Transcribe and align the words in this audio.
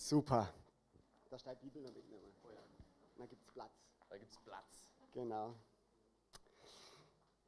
Super. 0.00 0.48
Da 1.28 1.38
steht 1.38 1.58
die 1.60 1.66
Bibel 1.66 1.82
noch 1.82 1.92
mitnehmen. 1.94 2.32
Oh 2.42 2.48
ja. 2.48 2.60
Da 3.18 3.26
gibt 3.26 3.42
es 3.42 3.52
Platz. 3.52 3.70
Da 4.08 4.16
gibt 4.16 4.32
es 4.32 4.38
Platz. 4.38 4.64
Genau. 5.12 5.54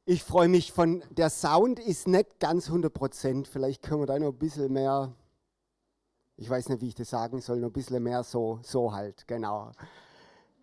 Ich 0.05 0.23
freue 0.23 0.47
mich 0.47 0.71
von, 0.71 1.03
der 1.09 1.29
Sound 1.29 1.79
ist 1.79 2.07
nicht 2.07 2.39
ganz 2.39 2.67
100 2.67 2.93
Prozent. 2.93 3.47
Vielleicht 3.47 3.81
können 3.81 4.01
wir 4.01 4.05
da 4.05 4.19
noch 4.19 4.33
ein 4.33 4.37
bisschen 4.37 4.71
mehr, 4.71 5.13
ich 6.37 6.47
weiß 6.47 6.69
nicht, 6.69 6.81
wie 6.81 6.89
ich 6.89 6.95
das 6.95 7.09
sagen 7.09 7.41
soll, 7.41 7.59
noch 7.59 7.69
ein 7.69 7.73
bisschen 7.73 8.03
mehr 8.03 8.23
so, 8.23 8.59
so 8.61 8.93
halt, 8.93 9.27
genau, 9.27 9.71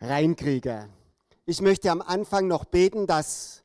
reinkriegen. 0.01 0.91
Ich 1.45 1.61
möchte 1.61 1.91
am 1.91 2.03
Anfang 2.03 2.47
noch 2.47 2.67
beten, 2.67 3.09
dass 3.09 3.65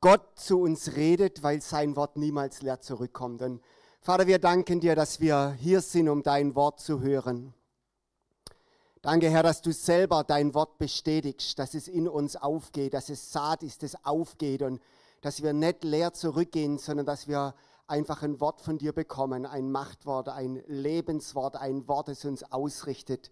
Gott 0.00 0.38
zu 0.38 0.60
uns 0.60 0.94
redet, 0.94 1.42
weil 1.42 1.60
sein 1.60 1.96
Wort 1.96 2.16
niemals 2.16 2.62
leer 2.62 2.80
zurückkommt. 2.80 3.42
Und 3.42 3.62
Vater, 4.00 4.26
wir 4.26 4.38
danken 4.38 4.78
dir, 4.78 4.94
dass 4.94 5.20
wir 5.20 5.56
hier 5.58 5.80
sind, 5.80 6.08
um 6.08 6.22
dein 6.22 6.54
Wort 6.54 6.78
zu 6.78 7.00
hören. 7.00 7.52
Danke, 9.04 9.28
Herr, 9.28 9.42
dass 9.42 9.60
du 9.60 9.70
selber 9.70 10.24
dein 10.24 10.54
Wort 10.54 10.78
bestätigst, 10.78 11.58
dass 11.58 11.74
es 11.74 11.88
in 11.88 12.08
uns 12.08 12.36
aufgeht, 12.36 12.94
dass 12.94 13.10
es 13.10 13.32
Saat 13.32 13.62
ist, 13.62 13.82
das 13.82 14.02
aufgeht 14.02 14.62
und 14.62 14.80
dass 15.20 15.42
wir 15.42 15.52
nicht 15.52 15.84
leer 15.84 16.14
zurückgehen, 16.14 16.78
sondern 16.78 17.04
dass 17.04 17.28
wir 17.28 17.54
einfach 17.86 18.22
ein 18.22 18.40
Wort 18.40 18.62
von 18.62 18.78
dir 18.78 18.94
bekommen, 18.94 19.44
ein 19.44 19.70
Machtwort, 19.70 20.30
ein 20.30 20.62
Lebenswort, 20.68 21.56
ein 21.56 21.86
Wort, 21.86 22.08
das 22.08 22.24
uns 22.24 22.50
ausrichtet 22.50 23.30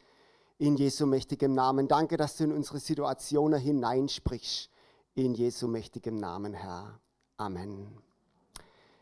in 0.59 0.77
Jesu 0.77 1.07
mächtigem 1.07 1.55
Namen. 1.55 1.89
Danke, 1.89 2.19
dass 2.19 2.37
du 2.37 2.45
in 2.45 2.53
unsere 2.53 2.79
Situation 2.79 3.55
hineinsprichst. 3.55 4.69
In 5.15 5.33
Jesu 5.33 5.69
mächtigem 5.69 6.17
Namen, 6.17 6.53
Herr. 6.53 7.01
Amen. 7.39 7.97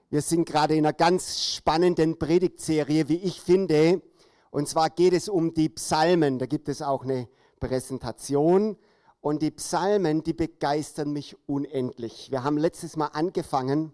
Wir 0.09 0.23
sind 0.23 0.45
gerade 0.45 0.77
in 0.77 0.87
einer 0.87 0.93
ganz 0.93 1.53
spannenden 1.53 2.17
Predigtserie, 2.17 3.09
wie 3.09 3.17
ich 3.17 3.41
finde. 3.41 4.03
Und 4.51 4.69
zwar 4.69 4.91
geht 4.91 5.13
es 5.13 5.29
um 5.29 5.55
die 5.55 5.69
Psalmen. 5.69 6.39
Da 6.39 6.47
gibt 6.47 6.69
es 6.69 6.83
auch 6.83 7.05
eine 7.05 7.29
Präsentation. 7.61 8.77
Und 9.21 9.43
die 9.43 9.51
Psalmen, 9.51 10.23
die 10.23 10.33
begeistern 10.33 11.13
mich 11.13 11.37
unendlich. 11.47 12.31
Wir 12.31 12.43
haben 12.43 12.59
letztes 12.59 12.97
Mal 12.97 13.09
angefangen. 13.09 13.93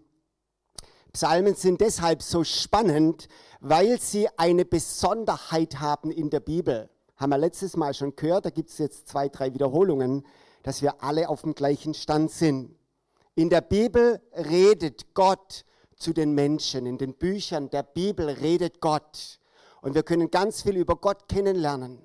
Psalmen 1.13 1.55
sind 1.55 1.81
deshalb 1.81 2.21
so 2.21 2.43
spannend, 2.43 3.27
weil 3.59 3.99
sie 3.99 4.27
eine 4.37 4.65
Besonderheit 4.65 5.79
haben 5.79 6.11
in 6.11 6.29
der 6.29 6.39
Bibel. 6.39 6.89
Haben 7.17 7.31
wir 7.31 7.37
letztes 7.37 7.75
Mal 7.75 7.93
schon 7.93 8.15
gehört, 8.15 8.45
da 8.45 8.49
gibt 8.51 8.69
es 8.69 8.77
jetzt 8.77 9.07
zwei, 9.07 9.27
drei 9.27 9.53
Wiederholungen, 9.53 10.25
dass 10.63 10.81
wir 10.81 11.03
alle 11.03 11.29
auf 11.29 11.41
dem 11.41 11.55
gleichen 11.55 11.93
Stand 11.93 12.31
sind. 12.31 12.75
In 13.35 13.49
der 13.49 13.61
Bibel 13.61 14.21
redet 14.33 15.13
Gott 15.13 15.65
zu 15.95 16.13
den 16.13 16.33
Menschen. 16.33 16.85
In 16.85 16.97
den 16.97 17.15
Büchern 17.15 17.69
der 17.69 17.83
Bibel 17.83 18.29
redet 18.29 18.81
Gott. 18.81 19.39
Und 19.81 19.95
wir 19.95 20.03
können 20.03 20.31
ganz 20.31 20.61
viel 20.63 20.77
über 20.77 20.95
Gott 20.95 21.27
kennenlernen. 21.27 22.01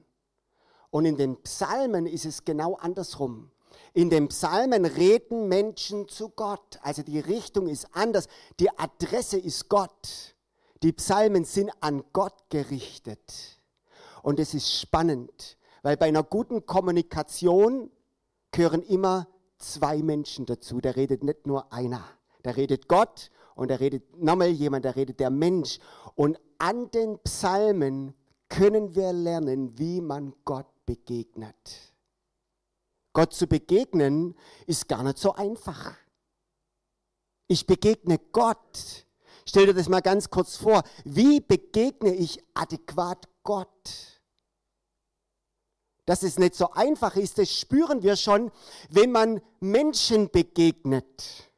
Und 0.90 1.06
in 1.06 1.16
den 1.16 1.42
Psalmen 1.42 2.06
ist 2.06 2.26
es 2.26 2.44
genau 2.44 2.74
andersrum. 2.74 3.50
In 3.94 4.10
den 4.10 4.28
Psalmen 4.28 4.84
reden 4.84 5.48
Menschen 5.48 6.08
zu 6.08 6.30
Gott. 6.30 6.78
Also 6.82 7.02
die 7.02 7.18
Richtung 7.18 7.68
ist 7.68 7.88
anders. 7.92 8.28
Die 8.60 8.70
Adresse 8.78 9.38
ist 9.38 9.68
Gott. 9.68 10.34
Die 10.82 10.92
Psalmen 10.92 11.44
sind 11.44 11.70
an 11.80 12.02
Gott 12.12 12.34
gerichtet. 12.50 13.60
Und 14.22 14.40
es 14.40 14.54
ist 14.54 14.72
spannend, 14.72 15.56
weil 15.82 15.96
bei 15.96 16.06
einer 16.06 16.22
guten 16.22 16.64
Kommunikation 16.66 17.90
gehören 18.50 18.82
immer 18.82 19.28
zwei 19.58 20.02
Menschen 20.02 20.46
dazu. 20.46 20.80
Da 20.80 20.90
redet 20.90 21.22
nicht 21.22 21.46
nur 21.46 21.72
einer. 21.72 22.04
Da 22.42 22.50
redet 22.50 22.88
Gott 22.88 23.30
und 23.62 23.68
da 23.68 23.76
redet 23.76 24.16
nochmal 24.20 24.48
jemand, 24.48 24.84
da 24.84 24.90
redet 24.90 25.20
der 25.20 25.30
Mensch. 25.30 25.78
Und 26.14 26.38
an 26.58 26.90
den 26.90 27.18
Psalmen 27.20 28.14
können 28.48 28.94
wir 28.94 29.12
lernen, 29.12 29.78
wie 29.78 30.00
man 30.00 30.34
Gott 30.44 30.66
begegnet. 30.84 31.94
Gott 33.12 33.32
zu 33.32 33.46
begegnen 33.46 34.34
ist 34.66 34.88
gar 34.88 35.02
nicht 35.02 35.18
so 35.18 35.34
einfach. 35.34 35.94
Ich 37.46 37.66
begegne 37.66 38.18
Gott. 38.32 39.06
Stell 39.46 39.66
dir 39.66 39.74
das 39.74 39.88
mal 39.88 40.00
ganz 40.00 40.30
kurz 40.30 40.56
vor. 40.56 40.82
Wie 41.04 41.40
begegne 41.40 42.14
ich 42.14 42.42
adäquat 42.54 43.28
Gott? 43.42 44.22
Dass 46.04 46.22
es 46.22 46.38
nicht 46.38 46.54
so 46.54 46.72
einfach 46.72 47.16
ist, 47.16 47.38
das 47.38 47.50
spüren 47.50 48.02
wir 48.02 48.16
schon, 48.16 48.50
wenn 48.90 49.12
man 49.12 49.40
Menschen 49.60 50.30
begegnet. 50.30 51.51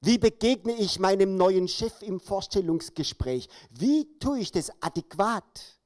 Wie 0.00 0.18
begegne 0.18 0.74
ich 0.74 0.98
meinem 0.98 1.36
neuen 1.36 1.68
Chef 1.68 2.02
im 2.02 2.20
Vorstellungsgespräch? 2.20 3.48
Wie 3.70 4.18
tue 4.18 4.40
ich 4.40 4.52
das 4.52 4.70
adäquat? 4.80 5.78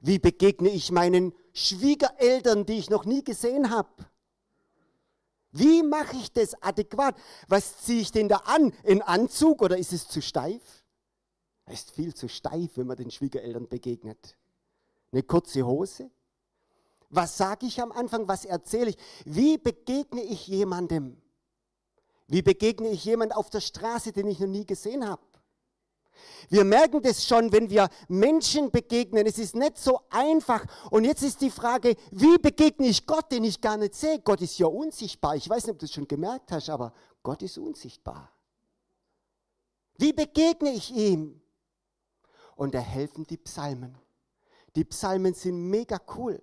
Wie 0.00 0.18
begegne 0.18 0.68
ich 0.68 0.92
meinen 0.92 1.32
Schwiegereltern, 1.52 2.66
die 2.66 2.78
ich 2.78 2.90
noch 2.90 3.04
nie 3.04 3.24
gesehen 3.24 3.70
habe? 3.70 4.06
Wie 5.52 5.82
mache 5.82 6.16
ich 6.16 6.32
das 6.32 6.60
adäquat? 6.62 7.16
Was 7.48 7.78
ziehe 7.78 8.02
ich 8.02 8.12
denn 8.12 8.28
da 8.28 8.36
an? 8.36 8.72
Ein 8.84 9.00
Anzug 9.02 9.62
oder 9.62 9.78
ist 9.78 9.92
es 9.92 10.06
zu 10.06 10.20
steif? 10.20 10.84
Es 11.64 11.80
ist 11.80 11.90
viel 11.92 12.14
zu 12.14 12.28
steif, 12.28 12.76
wenn 12.76 12.86
man 12.86 12.96
den 12.96 13.10
Schwiegereltern 13.10 13.66
begegnet. 13.66 14.36
Eine 15.10 15.22
kurze 15.22 15.66
Hose? 15.66 16.10
Was 17.08 17.36
sage 17.36 17.66
ich 17.66 17.80
am 17.80 17.90
Anfang? 17.92 18.28
Was 18.28 18.44
erzähle 18.44 18.90
ich? 18.90 18.96
Wie 19.24 19.56
begegne 19.56 20.22
ich 20.22 20.46
jemandem? 20.46 21.20
Wie 22.28 22.42
begegne 22.42 22.88
ich 22.88 23.04
jemand 23.04 23.34
auf 23.34 23.50
der 23.50 23.60
Straße, 23.60 24.12
den 24.12 24.26
ich 24.26 24.40
noch 24.40 24.48
nie 24.48 24.66
gesehen 24.66 25.08
habe? 25.08 25.22
Wir 26.48 26.64
merken 26.64 27.02
das 27.02 27.24
schon, 27.26 27.52
wenn 27.52 27.70
wir 27.70 27.88
Menschen 28.08 28.70
begegnen. 28.70 29.26
Es 29.26 29.38
ist 29.38 29.54
nicht 29.54 29.78
so 29.78 30.00
einfach. 30.10 30.64
Und 30.90 31.04
jetzt 31.04 31.22
ist 31.22 31.40
die 31.40 31.50
Frage, 31.50 31.96
wie 32.10 32.38
begegne 32.38 32.86
ich 32.86 33.06
Gott, 33.06 33.30
den 33.32 33.44
ich 33.44 33.60
gar 33.60 33.76
nicht 33.76 33.94
sehe? 33.94 34.20
Gott 34.20 34.40
ist 34.40 34.58
ja 34.58 34.66
unsichtbar. 34.66 35.36
Ich 35.36 35.48
weiß 35.48 35.66
nicht, 35.66 35.72
ob 35.72 35.78
du 35.78 35.86
es 35.86 35.92
schon 35.92 36.08
gemerkt 36.08 36.52
hast, 36.52 36.70
aber 36.70 36.92
Gott 37.22 37.42
ist 37.42 37.58
unsichtbar. 37.58 38.30
Wie 39.98 40.12
begegne 40.12 40.72
ich 40.72 40.94
ihm? 40.94 41.40
Und 42.54 42.74
da 42.74 42.78
helfen 42.78 43.26
die 43.26 43.38
Psalmen. 43.38 43.96
Die 44.74 44.84
Psalmen 44.84 45.34
sind 45.34 45.68
mega 45.68 46.00
cool. 46.16 46.42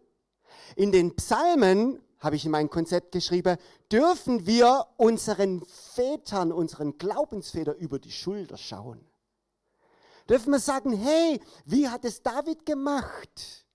In 0.76 0.92
den 0.92 1.16
Psalmen 1.16 2.02
habe 2.24 2.38
ich 2.38 2.46
in 2.46 2.52
mein 2.52 2.70
Konzept 2.70 3.12
geschrieben, 3.12 3.58
dürfen 3.92 4.48
wir 4.48 4.88
unseren 4.96 5.64
Vätern, 5.66 6.54
unseren 6.54 6.98
Glaubensvätern 6.98 7.76
über 7.76 8.00
die 8.00 8.12
Schulter 8.12 8.58
schauen. 8.58 9.06
Dürfen 10.30 10.52
wir 10.52 10.60
sagen, 10.60 10.94
hey, 10.94 11.42
wie 11.66 11.90
hat 11.90 12.06
es 12.06 12.24
David 12.24 12.66
gemacht? 12.66 13.66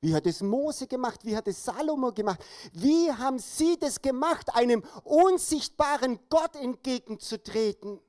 Wie 0.00 0.12
hat 0.12 0.26
es 0.26 0.42
Mose 0.42 0.88
gemacht? 0.88 1.20
Wie 1.24 1.36
hat 1.36 1.46
es 1.46 1.64
Salomo 1.64 2.12
gemacht? 2.12 2.44
Wie 2.72 3.12
haben 3.12 3.38
sie 3.38 3.78
das 3.78 4.02
gemacht, 4.02 4.54
einem 4.54 4.82
unsichtbaren 5.04 6.18
Gott 6.28 6.56
entgegenzutreten? 6.56 8.00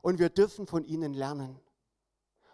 Und 0.00 0.18
wir 0.18 0.30
dürfen 0.30 0.66
von 0.66 0.84
ihnen 0.86 1.12
lernen. 1.12 1.60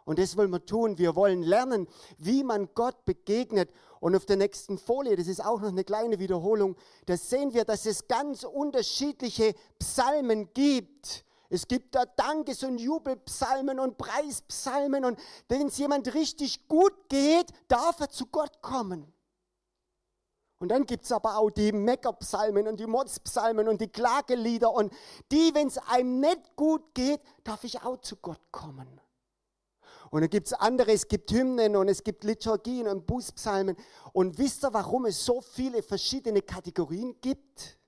Und 0.07 0.21
das 0.21 0.37
wollen 0.37 0.53
wir 0.53 0.65
tun. 0.65 0.99
Wir 0.99 1.17
wollen 1.17 1.43
lernen, 1.43 1.89
wie 2.17 2.45
man 2.45 2.69
Gott 2.75 3.05
begegnet. 3.05 3.69
Und 3.99 4.15
auf 4.15 4.25
der 4.25 4.37
nächsten 4.37 4.79
Folie, 4.79 5.17
das 5.17 5.27
ist 5.27 5.45
auch 5.45 5.61
noch 5.61 5.69
eine 5.69 5.83
kleine 5.83 6.21
Wiederholung, 6.21 6.77
da 7.07 7.17
sehen 7.17 7.53
wir, 7.53 7.65
dass 7.65 7.87
es 7.87 8.07
ganz 8.07 8.45
unterschiedliche 8.45 9.55
Psalmen 9.81 10.53
gibt. 10.55 11.25
Es 11.49 11.67
gibt 11.67 11.97
da 11.97 12.07
Dankes- 12.07 12.63
und 12.63 12.79
Jubelpsalmen 12.79 13.81
und 13.81 13.99
Preispsalmen. 13.99 15.05
Und 15.05 15.19
wenn 15.49 15.67
es 15.67 15.77
jemand 15.77 16.15
richtig 16.15 16.69
gut 16.69 17.09
geht, 17.09 17.51
darf 17.67 17.99
er 17.99 18.09
zu 18.09 18.27
Gott 18.27 18.63
kommen. 18.63 19.13
Und 20.61 20.69
dann 20.69 20.87
gibt 20.87 21.05
es 21.05 21.11
aber 21.11 21.37
auch 21.37 21.51
die 21.51 21.73
Meckerpsalmen 21.73 22.69
und 22.69 22.79
die 22.79 22.87
Motzpsalmen 22.87 23.67
und 23.67 23.81
die 23.81 23.89
Klagelieder. 23.89 24.73
Und 24.73 24.93
die, 25.33 25.53
wenn 25.53 25.67
es 25.67 25.79
einem 25.79 26.21
nicht 26.21 26.55
gut 26.55 26.95
geht, 26.95 27.21
darf 27.43 27.65
ich 27.65 27.83
auch 27.83 28.01
zu 28.01 28.15
Gott 28.17 28.41
kommen. 28.53 29.01
Und 30.11 30.21
dann 30.21 30.31
gibt 30.31 30.47
es 30.47 30.53
andere, 30.53 30.93
es 30.93 31.09
gibt 31.09 31.31
Hymnen 31.31 31.77
und 31.77 31.89
es 31.89 32.03
gibt 32.03 32.25
Liturgien 32.25 32.89
und 32.89 33.07
Bußpsalmen. 33.07 33.77
Und 34.13 34.39
wisst 34.39 34.65
ihr, 34.65 34.73
warum 34.73 35.07
es 35.07 35.25
so 35.25 35.41
viele 35.41 35.83
verschiedene 35.83 36.43
Kategorien 36.43 37.17
gibt? 37.21 37.79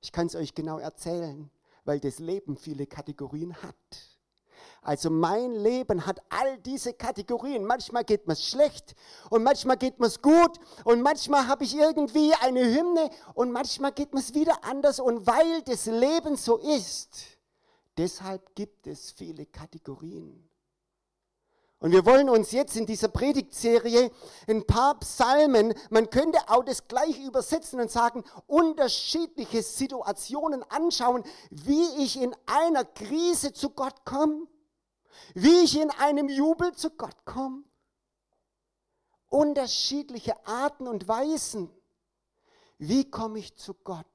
Ich 0.00 0.12
kann 0.12 0.26
es 0.26 0.36
euch 0.36 0.54
genau 0.54 0.78
erzählen, 0.78 1.50
weil 1.84 2.00
das 2.00 2.18
Leben 2.18 2.56
viele 2.56 2.86
Kategorien 2.86 3.54
hat. 3.62 3.74
Also 4.82 5.10
mein 5.10 5.52
Leben 5.52 6.06
hat 6.06 6.22
all 6.28 6.58
diese 6.58 6.92
Kategorien. 6.92 7.64
Manchmal 7.64 8.04
geht 8.04 8.28
mir's 8.28 8.46
schlecht 8.46 8.94
und 9.30 9.42
manchmal 9.42 9.76
geht 9.76 9.98
mir's 9.98 10.22
gut 10.22 10.60
und 10.84 11.02
manchmal 11.02 11.48
habe 11.48 11.64
ich 11.64 11.74
irgendwie 11.74 12.32
eine 12.34 12.64
Hymne 12.64 13.10
und 13.34 13.50
manchmal 13.50 13.90
geht 13.90 14.14
mir's 14.14 14.32
wieder 14.32 14.62
anders. 14.62 15.00
Und 15.00 15.26
weil 15.26 15.62
das 15.62 15.86
Leben 15.86 16.36
so 16.36 16.58
ist, 16.58 17.16
deshalb 17.98 18.54
gibt 18.54 18.86
es 18.86 19.10
viele 19.10 19.46
Kategorien. 19.46 20.45
Und 21.78 21.92
wir 21.92 22.06
wollen 22.06 22.30
uns 22.30 22.52
jetzt 22.52 22.74
in 22.76 22.86
dieser 22.86 23.08
Predigtserie 23.08 24.10
ein 24.48 24.66
paar 24.66 24.98
Psalmen, 25.00 25.74
man 25.90 26.08
könnte 26.08 26.38
auch 26.48 26.64
das 26.64 26.88
gleich 26.88 27.20
übersetzen 27.20 27.80
und 27.80 27.90
sagen, 27.90 28.24
unterschiedliche 28.46 29.62
Situationen 29.62 30.62
anschauen, 30.70 31.22
wie 31.50 32.02
ich 32.02 32.20
in 32.20 32.34
einer 32.46 32.84
Krise 32.84 33.52
zu 33.52 33.70
Gott 33.70 34.06
komme, 34.06 34.46
wie 35.34 35.64
ich 35.64 35.78
in 35.78 35.90
einem 35.90 36.30
Jubel 36.30 36.74
zu 36.74 36.90
Gott 36.90 37.24
komme, 37.26 37.64
unterschiedliche 39.28 40.46
Arten 40.46 40.88
und 40.88 41.08
Weisen. 41.08 41.70
Wie 42.78 43.10
komme 43.10 43.38
ich 43.38 43.54
zu 43.56 43.74
Gott? 43.74 44.06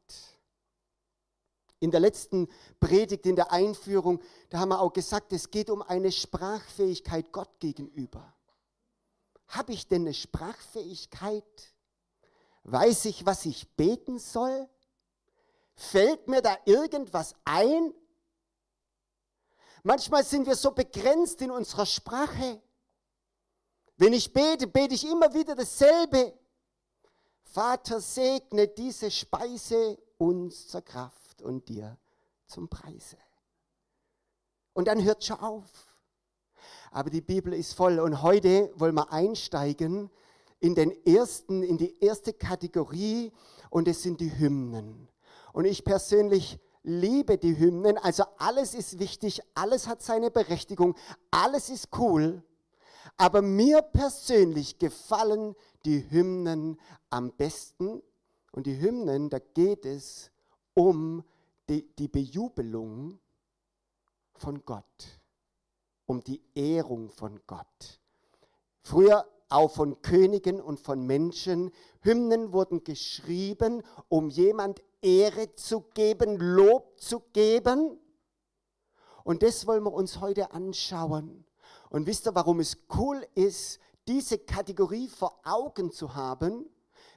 In 1.81 1.89
der 1.89 1.99
letzten 1.99 2.47
Predigt, 2.79 3.25
in 3.25 3.35
der 3.35 3.51
Einführung, 3.51 4.21
da 4.49 4.59
haben 4.59 4.69
wir 4.69 4.79
auch 4.79 4.93
gesagt, 4.93 5.33
es 5.33 5.49
geht 5.49 5.71
um 5.71 5.81
eine 5.81 6.11
Sprachfähigkeit 6.11 7.31
Gott 7.31 7.59
gegenüber. 7.59 8.33
Habe 9.47 9.73
ich 9.73 9.87
denn 9.87 10.03
eine 10.03 10.13
Sprachfähigkeit? 10.13 11.73
Weiß 12.63 13.05
ich, 13.05 13.25
was 13.25 13.45
ich 13.45 13.75
beten 13.75 14.19
soll? 14.19 14.69
Fällt 15.73 16.27
mir 16.27 16.43
da 16.43 16.55
irgendwas 16.65 17.33
ein? 17.45 17.95
Manchmal 19.81 20.23
sind 20.23 20.45
wir 20.45 20.55
so 20.55 20.71
begrenzt 20.71 21.41
in 21.41 21.49
unserer 21.49 21.87
Sprache. 21.87 22.61
Wenn 23.97 24.13
ich 24.13 24.31
bete, 24.31 24.67
bete 24.67 24.93
ich 24.93 25.03
immer 25.03 25.33
wieder 25.33 25.55
dasselbe. 25.55 26.37
Vater, 27.41 27.99
segne 27.99 28.67
diese 28.67 29.09
Speise 29.09 29.97
uns 30.19 30.67
zur 30.67 30.83
Und 31.41 31.69
dir 31.69 31.97
zum 32.45 32.69
Preise. 32.69 33.17
Und 34.73 34.87
dann 34.87 35.03
hört 35.03 35.23
schon 35.23 35.39
auf. 35.39 35.87
Aber 36.91 37.09
die 37.09 37.21
Bibel 37.21 37.53
ist 37.53 37.73
voll 37.73 37.99
und 37.99 38.21
heute 38.21 38.71
wollen 38.75 38.95
wir 38.95 39.11
einsteigen 39.11 40.09
in 40.59 40.75
den 40.75 40.91
ersten, 41.05 41.63
in 41.63 41.77
die 41.77 41.99
erste 42.03 42.33
Kategorie 42.33 43.31
und 43.69 43.87
es 43.87 44.03
sind 44.03 44.19
die 44.19 44.37
Hymnen. 44.37 45.07
Und 45.53 45.65
ich 45.65 45.83
persönlich 45.83 46.59
liebe 46.83 47.37
die 47.37 47.57
Hymnen, 47.57 47.97
also 47.97 48.23
alles 48.37 48.73
ist 48.73 48.99
wichtig, 48.99 49.41
alles 49.53 49.87
hat 49.87 50.01
seine 50.01 50.31
Berechtigung, 50.31 50.95
alles 51.31 51.69
ist 51.69 51.89
cool. 51.97 52.43
Aber 53.17 53.41
mir 53.41 53.81
persönlich 53.81 54.79
gefallen 54.79 55.55
die 55.85 56.09
Hymnen 56.09 56.79
am 57.09 57.31
besten. 57.31 58.01
Und 58.51 58.67
die 58.67 58.79
Hymnen, 58.79 59.29
da 59.29 59.39
geht 59.39 59.85
es 59.85 60.31
um 60.73 61.23
die, 61.71 61.95
die 61.95 62.09
Bejubelung 62.09 63.19
von 64.33 64.63
Gott, 64.65 65.21
um 66.05 66.21
die 66.21 66.43
Ehrung 66.53 67.09
von 67.09 67.39
Gott. 67.47 68.01
Früher 68.81 69.25
auch 69.47 69.71
von 69.71 70.01
Königen 70.01 70.59
und 70.59 70.79
von 70.79 71.05
Menschen. 71.05 71.71
Hymnen 72.01 72.51
wurden 72.51 72.83
geschrieben, 72.83 73.83
um 74.09 74.29
jemand 74.29 74.81
Ehre 75.01 75.55
zu 75.55 75.81
geben, 75.93 76.37
Lob 76.37 76.99
zu 76.99 77.21
geben. 77.31 77.97
Und 79.23 79.43
das 79.43 79.65
wollen 79.65 79.83
wir 79.83 79.93
uns 79.93 80.19
heute 80.19 80.51
anschauen. 80.51 81.45
Und 81.89 82.05
wisst 82.05 82.27
ihr, 82.27 82.35
warum 82.35 82.59
es 82.59 82.77
cool 82.95 83.25
ist, 83.35 83.79
diese 84.07 84.39
Kategorie 84.39 85.07
vor 85.07 85.39
Augen 85.45 85.91
zu 85.91 86.15
haben? 86.15 86.69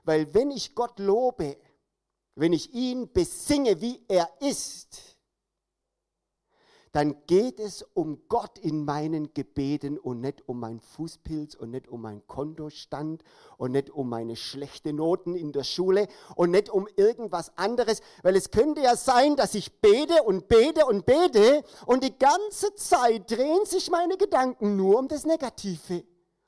Weil 0.04 0.32
wenn 0.34 0.50
ich 0.50 0.74
Gott 0.74 0.98
lobe, 0.98 1.56
wenn 2.36 2.52
ich 2.52 2.72
ihn 2.72 3.12
besinge, 3.12 3.80
wie 3.80 4.00
er 4.08 4.28
ist, 4.40 5.14
dann 6.94 7.26
geht 7.26 7.58
es 7.58 7.82
um 7.94 8.22
Gott 8.28 8.56
in 8.60 8.84
meinen 8.84 9.34
Gebeten 9.34 9.98
und 9.98 10.20
nicht 10.20 10.48
um 10.48 10.60
meinen 10.60 10.78
Fußpilz 10.78 11.56
und 11.56 11.72
nicht 11.72 11.88
um 11.88 12.02
meinen 12.02 12.24
Kontostand 12.28 13.24
und 13.58 13.72
nicht 13.72 13.90
um 13.90 14.08
meine 14.08 14.36
schlechten 14.36 14.94
Noten 14.94 15.34
in 15.34 15.50
der 15.50 15.64
Schule 15.64 16.06
und 16.36 16.52
nicht 16.52 16.70
um 16.70 16.86
irgendwas 16.94 17.58
anderes, 17.58 18.00
weil 18.22 18.36
es 18.36 18.52
könnte 18.52 18.80
ja 18.80 18.94
sein, 18.94 19.34
dass 19.34 19.56
ich 19.56 19.80
bete 19.80 20.22
und 20.22 20.46
bete 20.46 20.86
und 20.86 21.04
bete 21.04 21.64
und 21.86 22.04
die 22.04 22.16
ganze 22.16 22.72
Zeit 22.76 23.28
drehen 23.28 23.66
sich 23.66 23.90
meine 23.90 24.16
Gedanken 24.16 24.76
nur 24.76 25.00
um 25.00 25.08
das 25.08 25.26
Negative. 25.26 26.04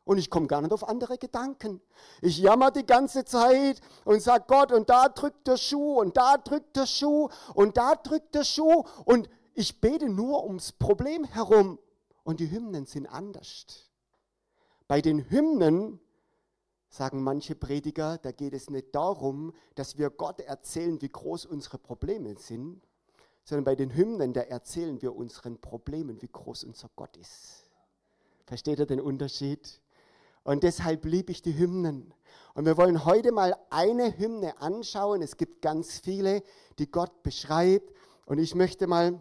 Und 0.07 0.19
ich 0.19 0.31
komme 0.31 0.47
gar 0.47 0.63
nicht 0.63 0.73
auf 0.73 0.89
andere 0.89 1.19
Gedanken. 1.19 1.81
Ich 2.23 2.39
jammer 2.39 2.71
die 2.71 2.87
ganze 2.87 3.25
Zeit 3.25 3.81
und 4.05 4.23
sage 4.23 4.45
Gott, 4.47 4.71
und 4.71 4.89
da 4.89 5.09
drückt 5.09 5.49
der 5.49 5.57
Schuh, 5.57 5.99
und 5.99 6.17
da 6.17 6.37
drückt 6.37 6.77
der 6.77 6.87
Schuh, 6.87 7.29
und 7.55 7.77
da 7.77 7.97
drückt 7.97 8.37
der 8.37 8.45
Schuh. 8.45 8.85
Und 9.05 9.29
ich 9.55 9.81
bete 9.81 10.09
nur 10.09 10.45
ums 10.45 10.71
Problem 10.71 11.25
herum. 11.25 11.81
Und 12.23 12.39
die 12.39 12.49
Hymnen 12.49 12.87
sind 12.87 13.09
anders. 13.09 13.67
Bei 14.87 15.01
den 15.01 15.29
Hymnen 15.29 15.99
sagen 16.89 17.25
manche 17.25 17.57
Prediger, 17.57 18.19
da 18.19 18.31
geht 18.31 18.55
es 18.55 18.71
nicht 18.71 18.95
darum, 18.95 19.55
dass 19.75 19.99
wir 19.99 20.11
Gott 20.11 20.39
erzählen, 20.39 21.03
wie 21.03 21.09
groß 21.09 21.47
unsere 21.47 21.79
Probleme 21.79 22.37
sind, 22.39 22.81
sondern 23.43 23.65
bei 23.65 23.75
den 23.75 23.93
Hymnen, 23.93 24.33
da 24.33 24.43
erzählen 24.43 25.03
wir 25.03 25.17
unseren 25.17 25.61
Problemen, 25.61 26.23
wie 26.23 26.29
groß 26.31 26.63
unser 26.63 26.91
Gott 26.95 27.17
ist. 27.17 27.65
Versteht 28.45 28.79
ihr 28.79 28.87
den 28.87 29.01
Unterschied? 29.01 29.81
Und 30.47 30.63
deshalb 30.63 31.05
liebe 31.05 31.33
ich 31.33 31.43
die 31.43 31.59
Hymnen. 31.59 32.15
Und 32.55 32.67
wir 32.67 32.77
wollen 32.77 33.05
heute 33.05 33.33
mal 33.33 33.57
eine 33.69 34.17
Hymne 34.17 34.61
anschauen. 34.61 35.21
Es 35.21 35.37
gibt 35.37 35.61
ganz 35.61 35.99
viele, 35.99 36.41
die 36.79 36.89
Gott 36.89 37.25
beschreibt. 37.25 37.93
Und 38.27 38.39
ich 38.39 38.55
möchte 38.55 38.87
mal 38.87 39.21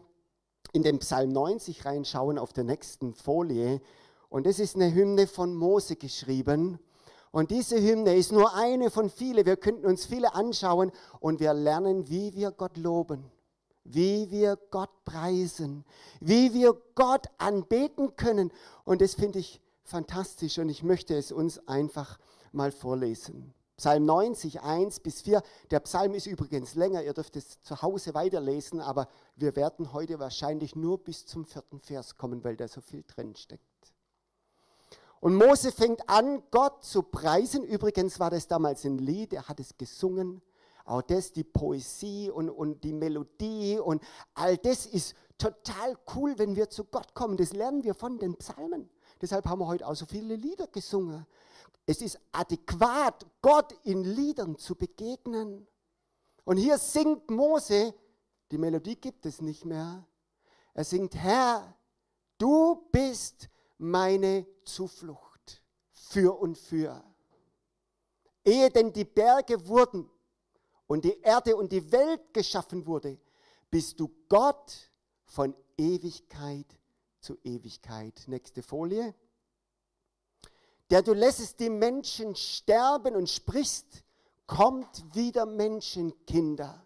in 0.71 0.83
den 0.83 0.99
Psalm 0.99 1.31
90 1.31 1.83
reinschauen 1.83 2.37
auf 2.37 2.53
der 2.53 2.63
nächsten 2.63 3.15
Folie. 3.15 3.81
Und 4.29 4.45
das 4.45 4.59
ist 4.59 4.75
eine 4.75 4.93
Hymne 4.93 5.25
von 5.25 5.55
Mose 5.55 5.95
geschrieben. 5.95 6.77
Und 7.31 7.49
diese 7.49 7.81
Hymne 7.81 8.15
ist 8.15 8.31
nur 8.31 8.53
eine 8.53 8.91
von 8.91 9.09
vielen. 9.09 9.47
Wir 9.47 9.57
könnten 9.57 9.87
uns 9.87 10.05
viele 10.05 10.35
anschauen 10.35 10.91
und 11.19 11.39
wir 11.39 11.55
lernen, 11.55 12.07
wie 12.07 12.35
wir 12.35 12.51
Gott 12.51 12.77
loben, 12.77 13.25
wie 13.83 14.29
wir 14.29 14.59
Gott 14.69 14.91
preisen, 15.05 15.85
wie 16.19 16.53
wir 16.53 16.79
Gott 16.93 17.25
anbeten 17.39 18.15
können. 18.15 18.51
Und 18.83 19.01
das 19.01 19.15
finde 19.15 19.39
ich 19.39 19.59
fantastisch 19.85 20.57
und 20.59 20.69
ich 20.69 20.83
möchte 20.83 21.15
es 21.15 21.31
uns 21.31 21.67
einfach 21.67 22.19
mal 22.51 22.71
vorlesen. 22.71 23.53
Psalm 23.77 24.05
90, 24.05 24.61
1 24.61 25.01
bis 25.01 25.21
4. 25.21 25.43
Der 25.69 25.81
Psalm 25.81 26.13
ist 26.13 26.27
übrigens 26.27 26.75
länger, 26.75 27.03
ihr 27.03 27.13
dürft 27.13 27.35
es 27.35 27.61
zu 27.61 27.81
Hause 27.81 28.13
weiterlesen, 28.13 28.79
aber 28.79 29.09
wir 29.35 29.55
werden 29.55 29.91
heute 29.91 30.17
wahrscheinlich 30.17 30.75
nur 30.75 31.03
bis 31.03 31.25
zum 31.25 31.45
vierten 31.45 31.79
Vers 31.81 32.17
kommen, 32.17 32.43
weil 32.43 32.55
da 32.55 32.67
so 32.67 32.79
viel 32.79 33.03
drin 33.05 33.35
steckt. 33.35 33.63
Und 35.19 35.35
Mose 35.35 35.71
fängt 35.71 36.07
an, 36.07 36.43
Gott 36.51 36.83
zu 36.83 37.03
preisen. 37.03 37.63
Übrigens 37.63 38.19
war 38.19 38.29
das 38.29 38.47
damals 38.47 38.85
ein 38.85 38.97
Lied, 38.97 39.33
er 39.33 39.47
hat 39.47 39.59
es 39.59 39.77
gesungen. 39.77 40.41
Auch 40.85 41.01
das, 41.01 41.31
die 41.31 41.43
Poesie 41.43 42.29
und, 42.29 42.49
und 42.49 42.83
die 42.83 42.93
Melodie 42.93 43.79
und 43.79 44.03
all 44.35 44.55
das 44.55 44.85
ist 44.85 45.15
total 45.37 45.97
cool, 46.15 46.37
wenn 46.37 46.55
wir 46.55 46.69
zu 46.69 46.85
Gott 46.85 47.13
kommen. 47.15 47.37
Das 47.37 47.53
lernen 47.53 47.83
wir 47.83 47.95
von 47.95 48.19
den 48.19 48.35
Psalmen. 48.35 48.87
Deshalb 49.21 49.45
haben 49.45 49.59
wir 49.59 49.67
heute 49.67 49.87
auch 49.87 49.95
so 49.95 50.05
viele 50.05 50.35
Lieder 50.35 50.67
gesungen. 50.67 51.25
Es 51.85 52.01
ist 52.01 52.19
adäquat, 52.31 53.25
Gott 53.41 53.73
in 53.83 54.03
Liedern 54.03 54.57
zu 54.57 54.75
begegnen. 54.75 55.67
Und 56.43 56.57
hier 56.57 56.77
singt 56.77 57.29
Mose, 57.29 57.93
die 58.51 58.57
Melodie 58.57 58.95
gibt 58.95 59.25
es 59.25 59.41
nicht 59.41 59.65
mehr. 59.65 60.05
Er 60.73 60.83
singt, 60.83 61.15
Herr, 61.15 61.75
du 62.37 62.87
bist 62.91 63.49
meine 63.77 64.45
Zuflucht 64.63 65.61
für 65.91 66.37
und 66.37 66.57
für. 66.57 67.03
Ehe 68.43 68.69
denn 68.69 68.93
die 68.93 69.05
Berge 69.05 69.67
wurden 69.67 70.09
und 70.87 71.03
die 71.03 71.19
Erde 71.21 71.55
und 71.55 71.71
die 71.71 71.91
Welt 71.91 72.33
geschaffen 72.33 72.85
wurde, 72.85 73.17
bist 73.71 73.99
du 73.99 74.09
Gott 74.29 74.91
von 75.23 75.55
Ewigkeit 75.77 76.67
zu 77.25 77.37
Ewigkeit. 77.43 78.23
Nächste 78.27 78.61
Folie. 78.61 79.15
Der 80.91 81.01
du 81.01 81.13
lässest 81.13 81.59
die 81.59 81.71
Menschen 81.71 82.35
sterben 82.35 83.15
und 83.15 83.27
sprichst, 83.27 84.03
kommt 84.45 85.15
wieder 85.15 85.47
Menschenkinder. 85.47 86.85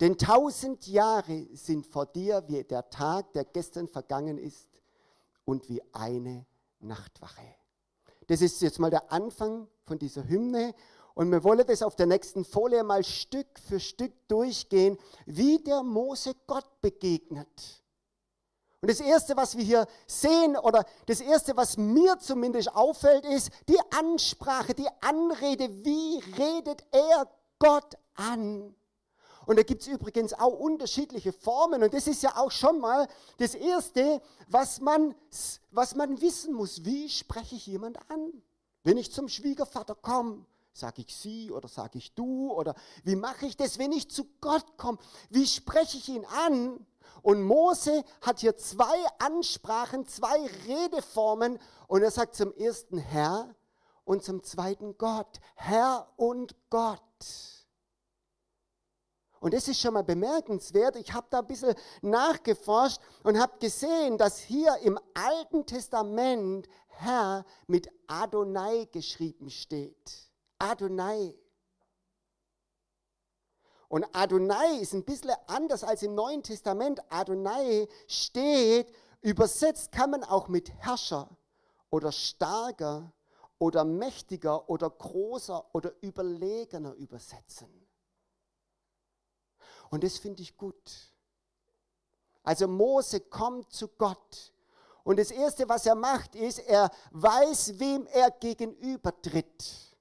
Denn 0.00 0.18
tausend 0.18 0.88
Jahre 0.88 1.46
sind 1.52 1.86
vor 1.86 2.06
dir 2.06 2.42
wie 2.48 2.64
der 2.64 2.90
Tag, 2.90 3.32
der 3.34 3.44
gestern 3.44 3.86
vergangen 3.86 4.38
ist, 4.38 4.68
und 5.44 5.68
wie 5.68 5.80
eine 5.92 6.46
Nachtwache. 6.80 7.54
Das 8.26 8.40
ist 8.40 8.60
jetzt 8.60 8.80
mal 8.80 8.90
der 8.90 9.12
Anfang 9.12 9.68
von 9.84 10.00
dieser 10.00 10.26
Hymne. 10.26 10.74
Und 11.14 11.30
wir 11.30 11.44
wollen 11.44 11.64
das 11.64 11.82
auf 11.82 11.94
der 11.94 12.06
nächsten 12.06 12.44
Folie 12.44 12.82
mal 12.82 13.04
Stück 13.04 13.60
für 13.60 13.78
Stück 13.78 14.26
durchgehen, 14.26 14.98
wie 15.26 15.62
der 15.62 15.84
Mose 15.84 16.34
Gott 16.48 16.80
begegnet. 16.80 17.83
Und 18.84 18.90
das 18.90 19.00
Erste, 19.00 19.34
was 19.34 19.56
wir 19.56 19.64
hier 19.64 19.86
sehen, 20.06 20.58
oder 20.58 20.84
das 21.06 21.22
Erste, 21.22 21.56
was 21.56 21.78
mir 21.78 22.18
zumindest 22.18 22.76
auffällt, 22.76 23.24
ist 23.24 23.48
die 23.66 23.78
Ansprache, 23.98 24.74
die 24.74 24.86
Anrede. 25.00 25.70
Wie 25.86 26.22
redet 26.36 26.84
er 26.92 27.26
Gott 27.58 27.94
an? 28.14 28.74
Und 29.46 29.58
da 29.58 29.62
gibt 29.62 29.80
es 29.80 29.88
übrigens 29.88 30.34
auch 30.34 30.52
unterschiedliche 30.52 31.32
Formen. 31.32 31.82
Und 31.82 31.94
das 31.94 32.06
ist 32.06 32.22
ja 32.22 32.36
auch 32.36 32.50
schon 32.50 32.78
mal 32.78 33.08
das 33.38 33.54
Erste, 33.54 34.20
was 34.48 34.82
man, 34.82 35.14
was 35.70 35.94
man 35.94 36.20
wissen 36.20 36.52
muss. 36.52 36.84
Wie 36.84 37.08
spreche 37.08 37.54
ich 37.54 37.66
jemand 37.66 37.98
an? 38.10 38.42
Wenn 38.82 38.98
ich 38.98 39.10
zum 39.10 39.28
Schwiegervater 39.30 39.94
komme, 39.94 40.44
sage 40.74 41.00
ich 41.00 41.16
sie 41.16 41.50
oder 41.50 41.68
sage 41.68 41.96
ich 41.96 42.12
du? 42.12 42.52
Oder 42.52 42.74
wie 43.02 43.16
mache 43.16 43.46
ich 43.46 43.56
das, 43.56 43.78
wenn 43.78 43.92
ich 43.92 44.10
zu 44.10 44.26
Gott 44.42 44.76
komme? 44.76 44.98
Wie 45.30 45.46
spreche 45.46 45.96
ich 45.96 46.10
ihn 46.10 46.26
an? 46.26 46.84
Und 47.22 47.42
Mose 47.42 48.04
hat 48.20 48.40
hier 48.40 48.56
zwei 48.56 49.04
Ansprachen, 49.18 50.06
zwei 50.06 50.46
Redeformen. 50.66 51.58
Und 51.86 52.02
er 52.02 52.10
sagt 52.10 52.34
zum 52.34 52.52
ersten 52.54 52.98
Herr 52.98 53.54
und 54.04 54.22
zum 54.22 54.42
zweiten 54.42 54.98
Gott. 54.98 55.40
Herr 55.54 56.08
und 56.16 56.54
Gott. 56.70 57.00
Und 59.40 59.52
das 59.52 59.68
ist 59.68 59.78
schon 59.78 59.92
mal 59.92 60.02
bemerkenswert. 60.02 60.96
Ich 60.96 61.12
habe 61.12 61.26
da 61.28 61.40
ein 61.40 61.46
bisschen 61.46 61.74
nachgeforscht 62.00 62.98
und 63.24 63.38
habe 63.38 63.58
gesehen, 63.58 64.16
dass 64.16 64.38
hier 64.38 64.74
im 64.78 64.98
Alten 65.12 65.66
Testament 65.66 66.66
Herr 66.86 67.44
mit 67.66 67.90
Adonai 68.06 68.88
geschrieben 68.90 69.50
steht. 69.50 70.30
Adonai. 70.58 71.34
Und 73.94 74.04
Adonai 74.12 74.78
ist 74.80 74.92
ein 74.92 75.04
bisschen 75.04 75.30
anders 75.46 75.84
als 75.84 76.02
im 76.02 76.16
Neuen 76.16 76.42
Testament. 76.42 77.00
Adonai 77.10 77.86
steht, 78.08 78.92
übersetzt 79.20 79.92
kann 79.92 80.10
man 80.10 80.24
auch 80.24 80.48
mit 80.48 80.68
Herrscher 80.78 81.30
oder 81.90 82.10
starker 82.10 83.12
oder 83.60 83.84
mächtiger 83.84 84.68
oder 84.68 84.90
großer 84.90 85.72
oder 85.72 85.92
überlegener 86.00 86.94
übersetzen. 86.94 87.68
Und 89.90 90.02
das 90.02 90.18
finde 90.18 90.42
ich 90.42 90.56
gut. 90.56 91.14
Also 92.42 92.66
Mose 92.66 93.20
kommt 93.20 93.72
zu 93.72 93.86
Gott. 93.86 94.52
Und 95.04 95.20
das 95.20 95.30
Erste, 95.30 95.68
was 95.68 95.86
er 95.86 95.94
macht, 95.94 96.34
ist, 96.34 96.58
er 96.58 96.90
weiß, 97.12 97.78
wem 97.78 98.08
er 98.08 98.32
gegenübertritt. 98.32 99.96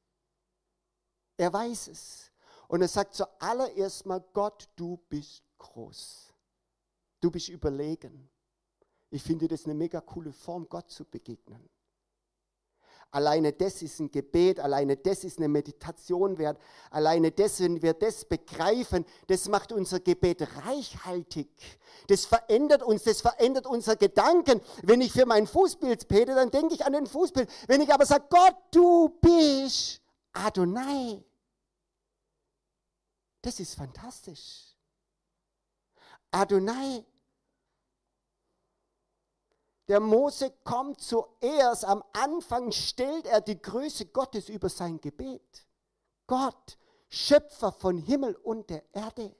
Er 1.37 1.53
weiß 1.53 1.89
es. 1.89 2.32
Und 2.73 2.81
er 2.81 2.87
sagt 2.87 3.13
zuallererst 3.13 4.07
mal, 4.07 4.19
Gott, 4.33 4.67
du 4.75 4.97
bist 5.07 5.43
groß. 5.59 6.33
Du 7.21 7.29
bist 7.29 7.49
überlegen. 7.49 8.27
Ich 9.11 9.21
finde 9.21 9.47
das 9.47 9.65
eine 9.65 9.75
mega 9.75 10.01
coole 10.01 10.33
Form, 10.33 10.67
Gott 10.67 10.89
zu 10.89 11.05
begegnen. 11.05 11.69
Alleine 13.11 13.53
das 13.53 13.83
ist 13.83 13.99
ein 13.99 14.09
Gebet, 14.09 14.59
alleine 14.59 14.97
das 14.97 15.23
ist 15.23 15.37
eine 15.37 15.49
Meditation 15.49 16.39
wert, 16.39 16.59
alleine 16.89 17.31
das, 17.31 17.59
wenn 17.59 17.79
wir 17.79 17.93
das 17.93 18.25
begreifen, 18.25 19.05
das 19.27 19.47
macht 19.47 19.71
unser 19.71 19.99
Gebet 19.99 20.41
reichhaltig. 20.65 21.51
Das 22.07 22.25
verändert 22.25 22.81
uns, 22.81 23.03
das 23.03 23.21
verändert 23.21 23.67
unser 23.67 23.97
Gedanken. 23.97 24.61
Wenn 24.81 25.01
ich 25.01 25.11
für 25.13 25.27
mein 25.27 25.45
Fußbild 25.45 26.07
bete, 26.07 26.33
dann 26.33 26.49
denke 26.49 26.73
ich 26.73 26.83
an 26.83 26.93
den 26.93 27.05
Fußbild. 27.05 27.47
Wenn 27.67 27.81
ich 27.81 27.93
aber 27.93 28.07
sage, 28.07 28.25
Gott, 28.31 28.55
du 28.71 29.09
bist 29.21 30.01
Adonai, 30.31 31.23
das 33.43 33.59
ist 33.59 33.75
fantastisch. 33.75 34.73
Adonai. 36.31 37.05
Der 39.89 39.99
Mose 39.99 40.49
kommt 40.63 41.01
zuerst, 41.01 41.83
am 41.83 42.03
Anfang 42.13 42.71
stellt 42.71 43.25
er 43.25 43.41
die 43.41 43.61
Größe 43.61 44.05
Gottes 44.07 44.47
über 44.47 44.69
sein 44.69 44.99
Gebet. 45.01 45.67
Gott, 46.25 46.77
Schöpfer 47.09 47.73
von 47.73 47.97
Himmel 47.97 48.33
und 48.35 48.69
der 48.69 48.83
Erde. 48.95 49.35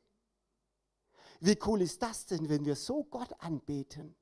Wie 1.40 1.58
cool 1.66 1.82
ist 1.82 2.02
das 2.02 2.26
denn, 2.26 2.50
wenn 2.50 2.66
wir 2.66 2.76
so 2.76 3.06
Gott 3.06 3.34
anbeten? 3.40 4.16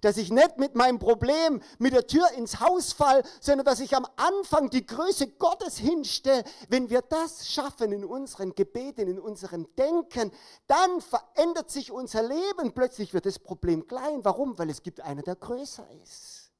Dass 0.00 0.16
ich 0.16 0.30
nicht 0.30 0.58
mit 0.58 0.74
meinem 0.74 0.98
Problem 0.98 1.62
mit 1.78 1.92
der 1.92 2.06
Tür 2.06 2.30
ins 2.32 2.60
Haus 2.60 2.92
fall, 2.92 3.22
sondern 3.40 3.64
dass 3.64 3.80
ich 3.80 3.96
am 3.96 4.06
Anfang 4.16 4.70
die 4.70 4.86
Größe 4.86 5.28
Gottes 5.32 5.78
hinstelle. 5.78 6.44
Wenn 6.68 6.90
wir 6.90 7.02
das 7.02 7.48
schaffen 7.48 7.92
in 7.92 8.04
unseren 8.04 8.54
Gebeten, 8.54 9.08
in 9.08 9.18
unserem 9.18 9.66
Denken, 9.76 10.32
dann 10.66 11.00
verändert 11.00 11.70
sich 11.70 11.90
unser 11.90 12.22
Leben. 12.22 12.72
Plötzlich 12.74 13.14
wird 13.14 13.26
das 13.26 13.38
Problem 13.38 13.86
klein. 13.86 14.24
Warum? 14.24 14.58
Weil 14.58 14.70
es 14.70 14.82
gibt 14.82 15.00
einen, 15.00 15.24
der 15.24 15.36
größer 15.36 15.86
ist. 16.02 16.50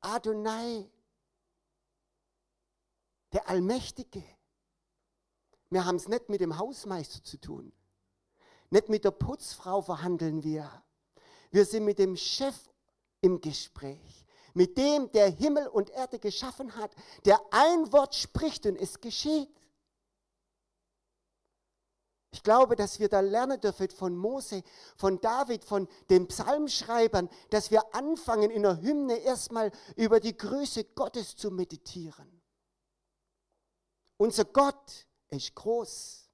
Adonai, 0.00 0.90
der 3.32 3.48
Allmächtige. 3.48 4.22
Wir 5.70 5.84
haben 5.84 5.96
es 5.96 6.08
nicht 6.08 6.28
mit 6.28 6.40
dem 6.40 6.58
Hausmeister 6.58 7.22
zu 7.24 7.38
tun. 7.38 7.72
Nicht 8.70 8.88
mit 8.88 9.04
der 9.04 9.10
Putzfrau 9.10 9.82
verhandeln 9.82 10.42
wir. 10.42 10.70
Wir 11.56 11.64
sind 11.64 11.86
mit 11.86 11.98
dem 11.98 12.18
Chef 12.18 12.54
im 13.22 13.40
Gespräch, 13.40 14.26
mit 14.52 14.76
dem, 14.76 15.10
der 15.12 15.30
Himmel 15.30 15.66
und 15.68 15.88
Erde 15.88 16.18
geschaffen 16.18 16.76
hat, 16.76 16.94
der 17.24 17.40
ein 17.50 17.90
Wort 17.94 18.14
spricht 18.14 18.66
und 18.66 18.76
es 18.76 19.00
geschieht. 19.00 19.48
Ich 22.30 22.42
glaube, 22.42 22.76
dass 22.76 23.00
wir 23.00 23.08
da 23.08 23.20
lernen 23.20 23.58
dürfen 23.58 23.88
von 23.88 24.14
Mose, 24.14 24.62
von 24.98 25.18
David, 25.22 25.64
von 25.64 25.88
den 26.10 26.28
Psalmschreibern, 26.28 27.30
dass 27.48 27.70
wir 27.70 27.94
anfangen, 27.94 28.50
in 28.50 28.60
der 28.60 28.82
Hymne 28.82 29.16
erstmal 29.16 29.72
über 29.96 30.20
die 30.20 30.36
Größe 30.36 30.84
Gottes 30.84 31.36
zu 31.36 31.50
meditieren. 31.50 32.42
Unser 34.18 34.44
Gott 34.44 35.06
ist 35.28 35.54
groß. 35.54 36.28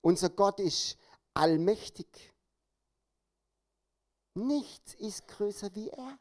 Unser 0.00 0.30
Gott 0.30 0.58
ist 0.58 0.98
allmächtig. 1.32 2.33
Nichts 4.34 4.94
ist 4.94 5.28
größer 5.28 5.74
wie 5.74 5.88
er. 5.90 6.18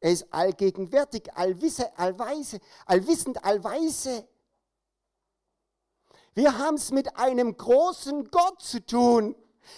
Er 0.00 0.12
ist 0.12 0.32
allgegenwärtig, 0.32 1.32
allwisse, 1.34 1.96
allweise, 1.98 2.58
allwissend, 2.86 3.44
allweise. 3.44 4.26
Wir 6.32 6.56
haben 6.56 6.76
es 6.76 6.90
mit 6.90 7.14
einem 7.16 7.54
großen 7.54 8.30
Gott 8.30 8.62
zu 8.62 8.84
tun. 8.84 9.36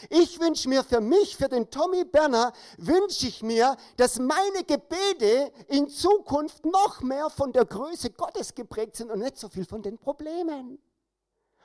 Ich 0.09 0.38
wünsche 0.38 0.69
mir 0.69 0.85
für 0.85 1.00
mich, 1.00 1.37
für 1.37 1.49
den 1.49 1.69
Tommy 1.69 2.04
Berner, 2.04 2.52
wünsche 2.78 3.26
ich 3.26 3.42
mir, 3.42 3.76
dass 3.97 4.21
meine 4.21 4.62
Gebete 4.64 5.52
in 5.66 5.88
Zukunft 5.88 6.64
noch 6.64 7.00
mehr 7.00 7.28
von 7.28 7.52
der 7.52 7.64
Größe 7.64 8.11
Gottes 8.11 8.54
geprägt 8.54 8.95
sind 8.97 9.11
und 9.11 9.19
nicht 9.19 9.37
so 9.37 9.49
viel 9.49 9.66
von 9.66 9.83
den 9.83 9.99
Problemen 9.99 10.78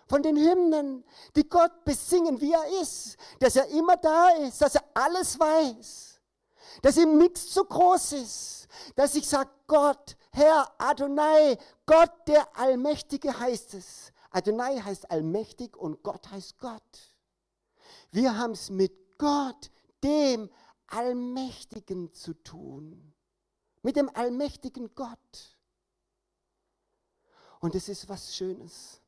von 0.08 0.24
den 0.24 0.38
Hymnen, 0.38 1.04
die 1.36 1.48
Gott 1.48 1.84
besingen, 1.84 2.40
wie 2.40 2.54
er 2.54 2.82
ist, 2.82 3.18
dass 3.40 3.56
er 3.56 3.68
immer 3.68 3.98
da 3.98 4.30
ist, 4.30 4.62
dass 4.62 4.76
er 4.76 4.84
alles 4.94 5.40
weiß, 5.40 6.20
dass 6.82 6.98
ihm 6.98 7.18
nichts 7.18 7.50
zu 7.50 7.64
groß 7.66 8.14
ist, 8.14 8.68
dass 8.96 9.16
ich 9.16 9.28
sage, 9.28 9.50
Gott, 9.68 10.18
Herr, 10.32 10.72
Adonai, 10.78 11.58
Gott 11.86 12.12
der 12.28 12.58
Allmächtige 12.58 13.38
heißt 13.38 13.74
es. 13.74 14.12
Adonai 14.32 14.80
heißt 14.80 15.10
allmächtig 15.10 15.76
und 15.76 16.04
Gott 16.04 16.30
heißt 16.30 16.58
Gott. 16.60 17.18
Wir 18.12 18.38
haben 18.38 18.52
es 18.52 18.70
mit 18.70 19.18
Gott, 19.18 19.72
dem 20.04 20.50
Allmächtigen 20.88 22.14
zu 22.14 22.34
tun. 22.34 23.14
Mit 23.82 23.96
dem 23.96 24.10
allmächtigen 24.16 24.94
Gott. 24.96 25.58
Und 27.60 27.76
es 27.76 27.90
ist 27.90 28.08
was 28.08 28.36
Schönes. 28.36 29.02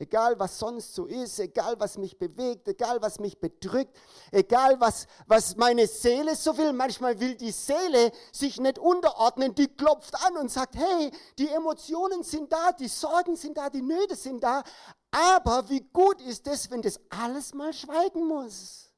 Egal 0.00 0.40
was 0.40 0.58
sonst 0.58 0.94
so 0.94 1.04
ist, 1.04 1.38
egal 1.40 1.78
was 1.78 1.98
mich 1.98 2.16
bewegt, 2.16 2.66
egal 2.66 3.02
was 3.02 3.20
mich 3.20 3.38
bedrückt, 3.38 3.94
egal 4.32 4.80
was, 4.80 5.06
was 5.26 5.56
meine 5.56 5.86
Seele 5.86 6.34
so 6.36 6.56
will. 6.56 6.72
Manchmal 6.72 7.20
will 7.20 7.34
die 7.34 7.50
Seele 7.50 8.10
sich 8.32 8.58
nicht 8.58 8.78
unterordnen, 8.78 9.54
die 9.54 9.68
klopft 9.68 10.14
an 10.24 10.38
und 10.38 10.50
sagt, 10.50 10.76
hey, 10.76 11.10
die 11.38 11.48
Emotionen 11.48 12.22
sind 12.22 12.50
da, 12.50 12.72
die 12.72 12.88
Sorgen 12.88 13.36
sind 13.36 13.58
da, 13.58 13.68
die 13.68 13.82
Nöte 13.82 14.16
sind 14.16 14.42
da. 14.42 14.62
Aber 15.10 15.68
wie 15.68 15.82
gut 15.92 16.22
ist 16.22 16.46
es, 16.46 16.70
wenn 16.70 16.80
das 16.80 16.98
alles 17.10 17.52
mal 17.52 17.74
schweigen 17.74 18.26
muss? 18.26 18.94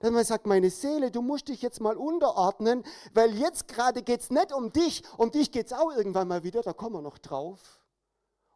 Dass 0.00 0.10
man 0.10 0.24
sagt, 0.24 0.46
meine 0.46 0.70
Seele, 0.70 1.10
du 1.10 1.20
musst 1.20 1.48
dich 1.48 1.60
jetzt 1.60 1.82
mal 1.82 1.98
unterordnen, 1.98 2.84
weil 3.12 3.36
jetzt 3.36 3.68
gerade 3.68 4.02
geht 4.02 4.20
es 4.20 4.30
nicht 4.30 4.50
um 4.50 4.72
dich, 4.72 5.02
um 5.18 5.30
dich 5.30 5.52
geht 5.52 5.66
es 5.66 5.74
auch 5.74 5.92
irgendwann 5.94 6.28
mal 6.28 6.42
wieder, 6.42 6.62
da 6.62 6.72
kommen 6.72 6.94
wir 6.94 7.02
noch 7.02 7.18
drauf. 7.18 7.60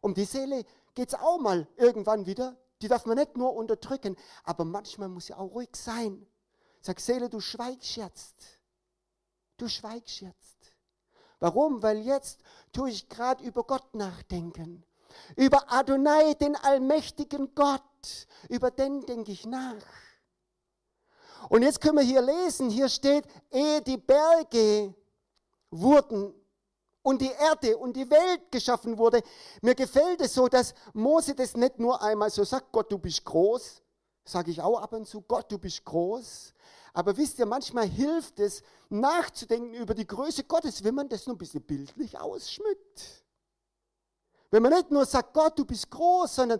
Um 0.01 0.15
die 0.15 0.25
Seele 0.25 0.65
geht 0.97 1.09
es 1.09 1.19
auch 1.19 1.37
mal 1.37 1.67
irgendwann 1.75 2.25
wieder. 2.25 2.57
Die 2.81 2.87
darf 2.87 3.05
man 3.05 3.17
nicht 3.17 3.37
nur 3.37 3.53
unterdrücken, 3.53 4.17
aber 4.43 4.65
manchmal 4.65 5.09
muss 5.09 5.27
sie 5.27 5.35
auch 5.35 5.51
ruhig 5.51 5.69
sein. 5.75 6.25
Sag, 6.81 6.99
Seele, 6.99 7.29
du 7.29 7.39
schweigst 7.39 7.97
jetzt. 7.97 8.59
Du 9.57 9.67
schweigst 9.67 10.21
jetzt. 10.21 10.57
Warum? 11.39 11.83
Weil 11.83 11.99
jetzt 11.99 12.41
tue 12.73 12.89
ich 12.89 13.09
gerade 13.09 13.43
über 13.43 13.63
Gott 13.63 13.93
nachdenken. 13.93 14.83
Über 15.35 15.71
Adonai, 15.71 16.33
den 16.33 16.55
allmächtigen 16.55 17.53
Gott. 17.53 18.27
Über 18.49 18.71
den 18.71 19.05
denke 19.05 19.31
ich 19.31 19.45
nach. 19.45 19.85
Und 21.49 21.61
jetzt 21.61 21.79
können 21.79 21.97
wir 21.97 22.03
hier 22.03 22.23
lesen, 22.23 22.71
hier 22.71 22.89
steht, 22.89 23.25
ehe 23.51 23.83
die 23.83 23.97
Berge 23.97 24.95
wurden 25.69 26.33
und 27.07 27.21
die 27.21 27.31
Erde 27.31 27.77
und 27.77 27.95
die 27.95 28.09
Welt 28.09 28.51
geschaffen 28.51 28.97
wurde. 28.97 29.21
Mir 29.61 29.75
gefällt 29.75 30.19
es 30.19 30.33
so, 30.33 30.49
dass 30.49 30.73
Mose 30.91 31.33
das 31.33 31.55
nicht 31.55 31.79
nur 31.79 32.01
einmal 32.01 32.29
so 32.29 32.43
sagt, 32.43 32.69
Gott, 32.73 32.91
du 32.91 32.97
bist 32.97 33.23
groß, 33.23 33.81
sage 34.25 34.51
ich 34.51 34.61
auch 34.61 34.81
ab 34.81 34.91
und 34.91 35.07
zu, 35.07 35.21
Gott, 35.21 35.49
du 35.49 35.57
bist 35.57 35.85
groß. 35.85 36.53
Aber 36.91 37.15
wisst 37.15 37.39
ihr, 37.39 37.45
manchmal 37.45 37.87
hilft 37.87 38.41
es, 38.41 38.61
nachzudenken 38.89 39.73
über 39.75 39.93
die 39.93 40.05
Größe 40.05 40.43
Gottes, 40.43 40.83
wenn 40.83 40.95
man 40.95 41.07
das 41.07 41.25
nur 41.25 41.35
ein 41.35 41.37
bisschen 41.37 41.61
bildlich 41.61 42.19
ausschmückt. 42.19 43.23
Wenn 44.51 44.63
man 44.63 44.73
nicht 44.73 44.91
nur 44.91 45.05
sagt, 45.05 45.33
Gott, 45.33 45.57
du 45.57 45.63
bist 45.63 45.89
groß, 45.89 46.35
sondern 46.35 46.59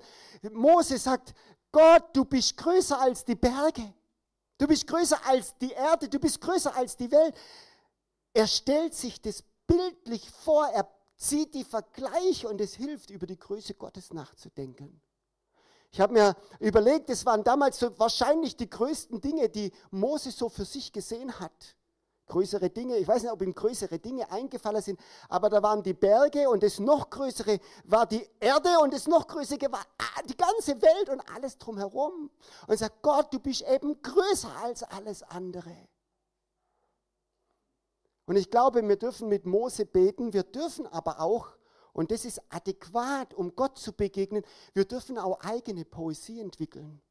Mose 0.53 0.97
sagt, 0.97 1.33
Gott, 1.73 2.05
du 2.13 2.23
bist 2.23 2.55
größer 2.55 2.97
als 3.01 3.25
die 3.25 3.35
Berge. 3.35 3.93
Du 4.57 4.65
bist 4.65 4.87
größer 4.87 5.19
als 5.25 5.57
die 5.57 5.71
Erde, 5.71 6.07
du 6.07 6.19
bist 6.19 6.39
größer 6.39 6.73
als 6.73 6.95
die 6.95 7.11
Welt. 7.11 7.35
er 8.33 8.47
stellt 8.47 8.93
sich 8.93 9.21
das 9.21 9.43
bildlich 9.67 10.29
vor, 10.29 10.67
er 10.69 10.87
zieht 11.17 11.53
die 11.53 11.63
Vergleiche 11.63 12.47
und 12.47 12.61
es 12.61 12.75
hilft, 12.75 13.09
über 13.09 13.27
die 13.27 13.37
Größe 13.37 13.73
Gottes 13.73 14.13
nachzudenken. 14.13 15.01
Ich 15.91 15.99
habe 15.99 16.13
mir 16.13 16.35
überlegt, 16.59 17.09
es 17.09 17.25
waren 17.25 17.43
damals 17.43 17.79
so 17.79 17.97
wahrscheinlich 17.97 18.55
die 18.55 18.69
größten 18.69 19.21
Dinge, 19.21 19.49
die 19.49 19.71
Mose 19.91 20.31
so 20.31 20.49
für 20.49 20.65
sich 20.65 20.91
gesehen 20.91 21.39
hat. 21.39 21.75
Größere 22.27 22.69
Dinge, 22.69 22.97
ich 22.97 23.07
weiß 23.07 23.23
nicht, 23.23 23.31
ob 23.31 23.41
ihm 23.41 23.55
größere 23.55 23.99
Dinge 23.99 24.29
eingefallen 24.29 24.81
sind, 24.81 24.99
aber 25.29 25.49
da 25.49 25.63
waren 25.63 25.81
die 25.81 25.93
Berge 25.93 26.49
und 26.49 26.61
das 26.61 26.77
noch 26.77 27.09
größere 27.09 27.59
war 27.85 28.05
die 28.05 28.27
Erde 28.41 28.79
und 28.81 28.93
das 28.93 29.07
noch 29.07 29.27
größere 29.27 29.71
war 29.71 29.85
die 30.27 30.35
ganze 30.35 30.81
Welt 30.81 31.09
und 31.09 31.21
alles 31.33 31.57
drumherum. 31.57 32.29
Und 32.67 32.69
er 32.69 32.77
sagt, 32.77 33.01
Gott, 33.01 33.33
du 33.33 33.39
bist 33.39 33.61
eben 33.61 34.01
größer 34.01 34.51
als 34.61 34.83
alles 34.83 35.23
andere. 35.23 35.73
Und 38.27 38.35
ich 38.35 38.51
glaube, 38.51 38.87
wir 38.87 38.97
dürfen 38.97 39.29
mit 39.29 39.45
Mose 39.45 39.85
beten, 39.85 40.33
wir 40.33 40.43
dürfen 40.43 40.85
aber 40.85 41.19
auch 41.19 41.57
und 41.97 42.11
das 42.11 42.25
ist 42.25 42.39
adäquat, 42.49 43.33
um 43.33 43.55
Gott 43.55 43.79
zu 43.79 43.91
begegnen. 43.91 44.43
Wir 44.75 44.85
dürfen 44.85 45.17
auch 45.17 45.39
eigene 45.39 45.83
Poesie 45.83 46.39
entwickeln. 46.39 47.01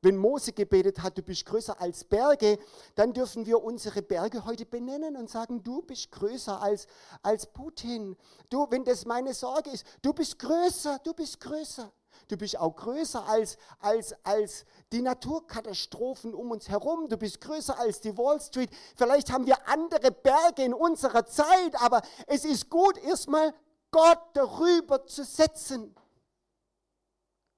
Wenn 0.00 0.16
Mose 0.16 0.54
gebetet 0.54 1.02
hat, 1.02 1.18
du 1.18 1.22
bist 1.22 1.44
größer 1.44 1.78
als 1.78 2.02
Berge, 2.02 2.58
dann 2.94 3.12
dürfen 3.12 3.44
wir 3.44 3.62
unsere 3.62 4.00
Berge 4.00 4.46
heute 4.46 4.64
benennen 4.64 5.16
und 5.16 5.28
sagen, 5.28 5.62
du 5.62 5.82
bist 5.82 6.10
größer 6.12 6.62
als, 6.62 6.86
als 7.22 7.46
Putin. 7.46 8.16
Du, 8.48 8.66
wenn 8.70 8.84
das 8.84 9.04
meine 9.04 9.34
Sorge 9.34 9.68
ist, 9.68 9.84
du 10.00 10.14
bist 10.14 10.38
größer, 10.38 11.00
du 11.04 11.12
bist 11.12 11.38
größer. 11.38 11.92
Du 12.32 12.38
bist 12.38 12.58
auch 12.58 12.74
größer 12.74 13.28
als, 13.28 13.58
als, 13.78 14.14
als 14.24 14.64
die 14.90 15.02
Naturkatastrophen 15.02 16.32
um 16.32 16.50
uns 16.50 16.66
herum. 16.66 17.06
Du 17.10 17.18
bist 17.18 17.42
größer 17.42 17.78
als 17.78 18.00
die 18.00 18.16
Wall 18.16 18.40
Street. 18.40 18.70
Vielleicht 18.96 19.30
haben 19.30 19.44
wir 19.44 19.68
andere 19.68 20.10
Berge 20.10 20.64
in 20.64 20.72
unserer 20.72 21.26
Zeit, 21.26 21.78
aber 21.78 22.00
es 22.26 22.46
ist 22.46 22.70
gut, 22.70 22.96
erstmal 22.96 23.52
Gott 23.90 24.18
darüber 24.32 25.04
zu 25.04 25.24
setzen. 25.24 25.94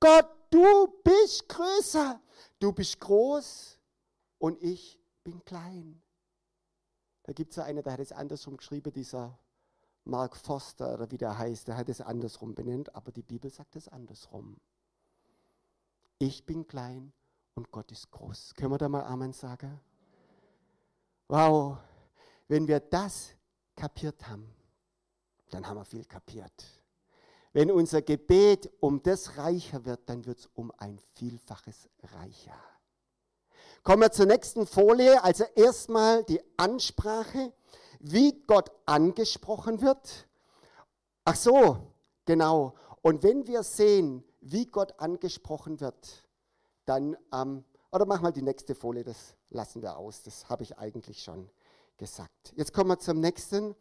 Gott, 0.00 0.28
du 0.50 0.88
bist 1.04 1.48
größer. 1.48 2.20
Du 2.58 2.72
bist 2.72 2.98
groß 2.98 3.78
und 4.38 4.60
ich 4.60 4.98
bin 5.22 5.44
klein. 5.44 6.02
Da 7.22 7.32
gibt 7.32 7.52
es 7.52 7.58
ja 7.58 7.62
einer, 7.62 7.82
der 7.82 7.92
hat 7.92 8.00
es 8.00 8.10
andersrum 8.10 8.56
geschrieben, 8.56 8.92
dieser 8.92 9.38
Mark 10.04 10.36
Foster 10.36 10.94
oder 10.94 11.10
wie 11.10 11.18
der 11.18 11.38
heißt, 11.38 11.68
der 11.68 11.76
hat 11.76 11.88
es 11.88 12.00
andersrum 12.00 12.54
benannt, 12.54 12.94
aber 12.94 13.10
die 13.10 13.22
Bibel 13.22 13.50
sagt 13.50 13.76
es 13.76 13.88
andersrum. 13.88 14.56
Ich 16.18 16.44
bin 16.44 16.66
klein 16.66 17.12
und 17.54 17.70
Gott 17.70 17.90
ist 17.90 18.10
groß. 18.10 18.54
Können 18.54 18.72
wir 18.72 18.78
da 18.78 18.88
mal 18.88 19.04
Amen 19.04 19.32
sagen? 19.32 19.80
Wow, 21.28 21.78
wenn 22.48 22.68
wir 22.68 22.80
das 22.80 23.30
kapiert 23.74 24.26
haben, 24.28 24.54
dann 25.50 25.66
haben 25.66 25.78
wir 25.78 25.84
viel 25.84 26.04
kapiert. 26.04 26.64
Wenn 27.52 27.70
unser 27.70 28.02
Gebet 28.02 28.70
um 28.80 29.02
das 29.02 29.36
reicher 29.38 29.84
wird, 29.84 30.08
dann 30.08 30.26
wird 30.26 30.40
es 30.40 30.50
um 30.54 30.72
ein 30.76 30.98
Vielfaches 31.14 31.88
reicher. 32.02 32.58
Kommen 33.84 34.02
wir 34.02 34.10
zur 34.10 34.26
nächsten 34.26 34.66
Folie. 34.66 35.22
Also 35.22 35.44
erstmal 35.54 36.24
die 36.24 36.40
Ansprache 36.56 37.52
wie 38.04 38.42
Gott 38.46 38.70
angesprochen 38.86 39.80
wird. 39.80 40.28
Ach 41.24 41.36
so, 41.36 41.78
genau. 42.24 42.74
Und 43.02 43.22
wenn 43.22 43.46
wir 43.46 43.62
sehen, 43.62 44.22
wie 44.40 44.66
Gott 44.66 44.94
angesprochen 44.98 45.80
wird, 45.80 46.28
dann, 46.84 47.16
ähm, 47.32 47.64
oder 47.90 48.04
mach 48.04 48.20
mal 48.20 48.32
die 48.32 48.42
nächste 48.42 48.74
Folie, 48.74 49.04
das 49.04 49.36
lassen 49.48 49.80
wir 49.80 49.96
aus, 49.96 50.22
das 50.22 50.48
habe 50.48 50.62
ich 50.62 50.76
eigentlich 50.76 51.22
schon 51.22 51.48
gesagt. 51.96 52.52
Jetzt 52.56 52.72
kommen 52.72 52.90
wir 52.90 52.98
zum 52.98 53.20
nächsten. 53.20 53.74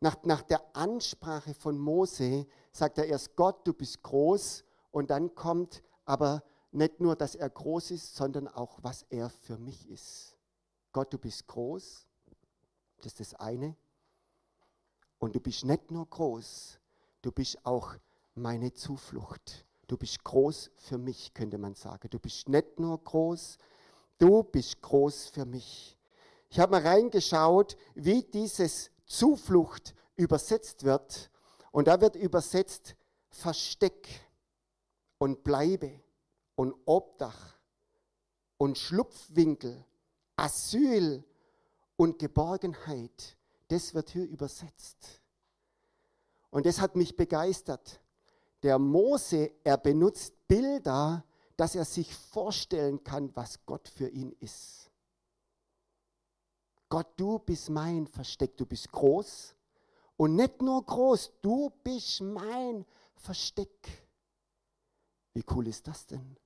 Nach, 0.00 0.16
nach 0.24 0.42
der 0.42 0.62
Ansprache 0.74 1.54
von 1.54 1.78
Mose 1.78 2.46
sagt 2.72 2.98
er 2.98 3.06
erst, 3.06 3.34
Gott, 3.36 3.66
du 3.66 3.72
bist 3.72 4.02
groß, 4.02 4.64
und 4.96 5.10
dann 5.10 5.34
kommt 5.34 5.82
aber 6.06 6.42
nicht 6.72 7.00
nur, 7.00 7.16
dass 7.16 7.34
er 7.34 7.50
groß 7.50 7.90
ist, 7.90 8.16
sondern 8.16 8.48
auch, 8.48 8.78
was 8.80 9.04
er 9.10 9.28
für 9.28 9.58
mich 9.58 9.86
ist. 9.90 10.38
Gott, 10.90 11.12
du 11.12 11.18
bist 11.18 11.46
groß, 11.46 12.06
das 12.98 13.12
ist 13.12 13.20
das 13.20 13.34
eine. 13.34 13.76
Und 15.18 15.34
du 15.34 15.40
bist 15.40 15.64
nicht 15.64 15.90
nur 15.90 16.06
groß, 16.06 16.78
du 17.22 17.32
bist 17.32 17.64
auch 17.64 17.94
meine 18.34 18.72
Zuflucht. 18.72 19.64
Du 19.88 19.96
bist 19.96 20.22
groß 20.24 20.70
für 20.76 20.98
mich, 20.98 21.32
könnte 21.32 21.58
man 21.58 21.74
sagen. 21.74 22.10
Du 22.10 22.18
bist 22.18 22.48
nicht 22.48 22.78
nur 22.78 22.98
groß, 23.02 23.56
du 24.18 24.42
bist 24.42 24.82
groß 24.82 25.28
für 25.28 25.44
mich. 25.44 25.96
Ich 26.50 26.58
habe 26.58 26.72
mal 26.72 26.86
reingeschaut, 26.86 27.76
wie 27.94 28.22
dieses 28.22 28.90
Zuflucht 29.04 29.94
übersetzt 30.16 30.84
wird. 30.84 31.30
Und 31.70 31.88
da 31.88 32.00
wird 32.00 32.16
übersetzt 32.16 32.96
Versteck 33.28 34.08
und 35.18 35.44
Bleibe 35.44 36.00
und 36.56 36.74
Obdach 36.84 37.56
und 38.58 38.78
Schlupfwinkel, 38.78 39.84
Asyl 40.36 41.24
und 41.96 42.18
Geborgenheit. 42.18 43.36
Das 43.68 43.94
wird 43.94 44.10
hier 44.10 44.24
übersetzt. 44.24 45.20
Und 46.50 46.66
das 46.66 46.80
hat 46.80 46.96
mich 46.96 47.16
begeistert. 47.16 48.00
Der 48.62 48.78
Mose, 48.78 49.52
er 49.64 49.76
benutzt 49.76 50.34
Bilder, 50.46 51.24
dass 51.56 51.74
er 51.74 51.84
sich 51.84 52.14
vorstellen 52.14 53.02
kann, 53.02 53.34
was 53.34 53.64
Gott 53.66 53.88
für 53.88 54.08
ihn 54.08 54.32
ist. 54.40 54.90
Gott, 56.88 57.08
du 57.16 57.38
bist 57.38 57.68
mein 57.70 58.06
Versteck, 58.06 58.56
du 58.56 58.64
bist 58.64 58.90
groß. 58.92 59.54
Und 60.16 60.36
nicht 60.36 60.62
nur 60.62 60.84
groß, 60.84 61.32
du 61.42 61.70
bist 61.82 62.20
mein 62.20 62.86
Versteck. 63.16 64.08
Wie 65.34 65.44
cool 65.50 65.66
ist 65.66 65.86
das 65.86 66.06
denn? 66.06 66.36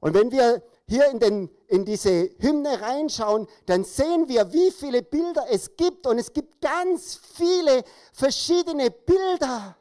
Und 0.00 0.14
wenn 0.14 0.30
wir 0.30 0.62
hier 0.88 1.10
in, 1.10 1.18
den, 1.18 1.50
in 1.68 1.84
diese 1.84 2.30
Hymne 2.38 2.80
reinschauen, 2.80 3.48
dann 3.66 3.84
sehen 3.84 4.28
wir, 4.28 4.52
wie 4.52 4.70
viele 4.70 5.02
Bilder 5.02 5.46
es 5.50 5.76
gibt. 5.76 6.06
Und 6.06 6.18
es 6.18 6.32
gibt 6.32 6.60
ganz 6.60 7.18
viele 7.34 7.82
verschiedene 8.12 8.90
Bilder. 8.90 9.76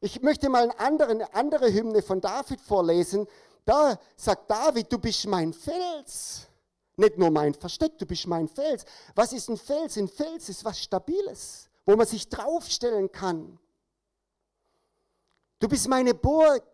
Ich 0.00 0.22
möchte 0.22 0.48
mal 0.48 0.64
eine 0.64 0.78
andere, 0.78 1.10
eine 1.10 1.34
andere 1.34 1.72
Hymne 1.72 2.02
von 2.02 2.20
David 2.20 2.60
vorlesen. 2.60 3.26
Da 3.64 3.98
sagt 4.16 4.50
David, 4.50 4.90
du 4.92 4.98
bist 4.98 5.26
mein 5.26 5.52
Fels. 5.52 6.46
Nicht 6.96 7.18
nur 7.18 7.30
mein 7.30 7.54
Versteck, 7.54 7.98
du 7.98 8.06
bist 8.06 8.26
mein 8.26 8.48
Fels. 8.48 8.84
Was 9.14 9.32
ist 9.32 9.48
ein 9.48 9.56
Fels? 9.56 9.96
Ein 9.96 10.08
Fels 10.08 10.48
ist 10.48 10.64
was 10.64 10.80
Stabiles, 10.80 11.68
wo 11.84 11.94
man 11.94 12.06
sich 12.06 12.28
draufstellen 12.28 13.10
kann. 13.12 13.58
Du 15.58 15.68
bist 15.68 15.88
meine 15.88 16.14
Burg. 16.14 16.64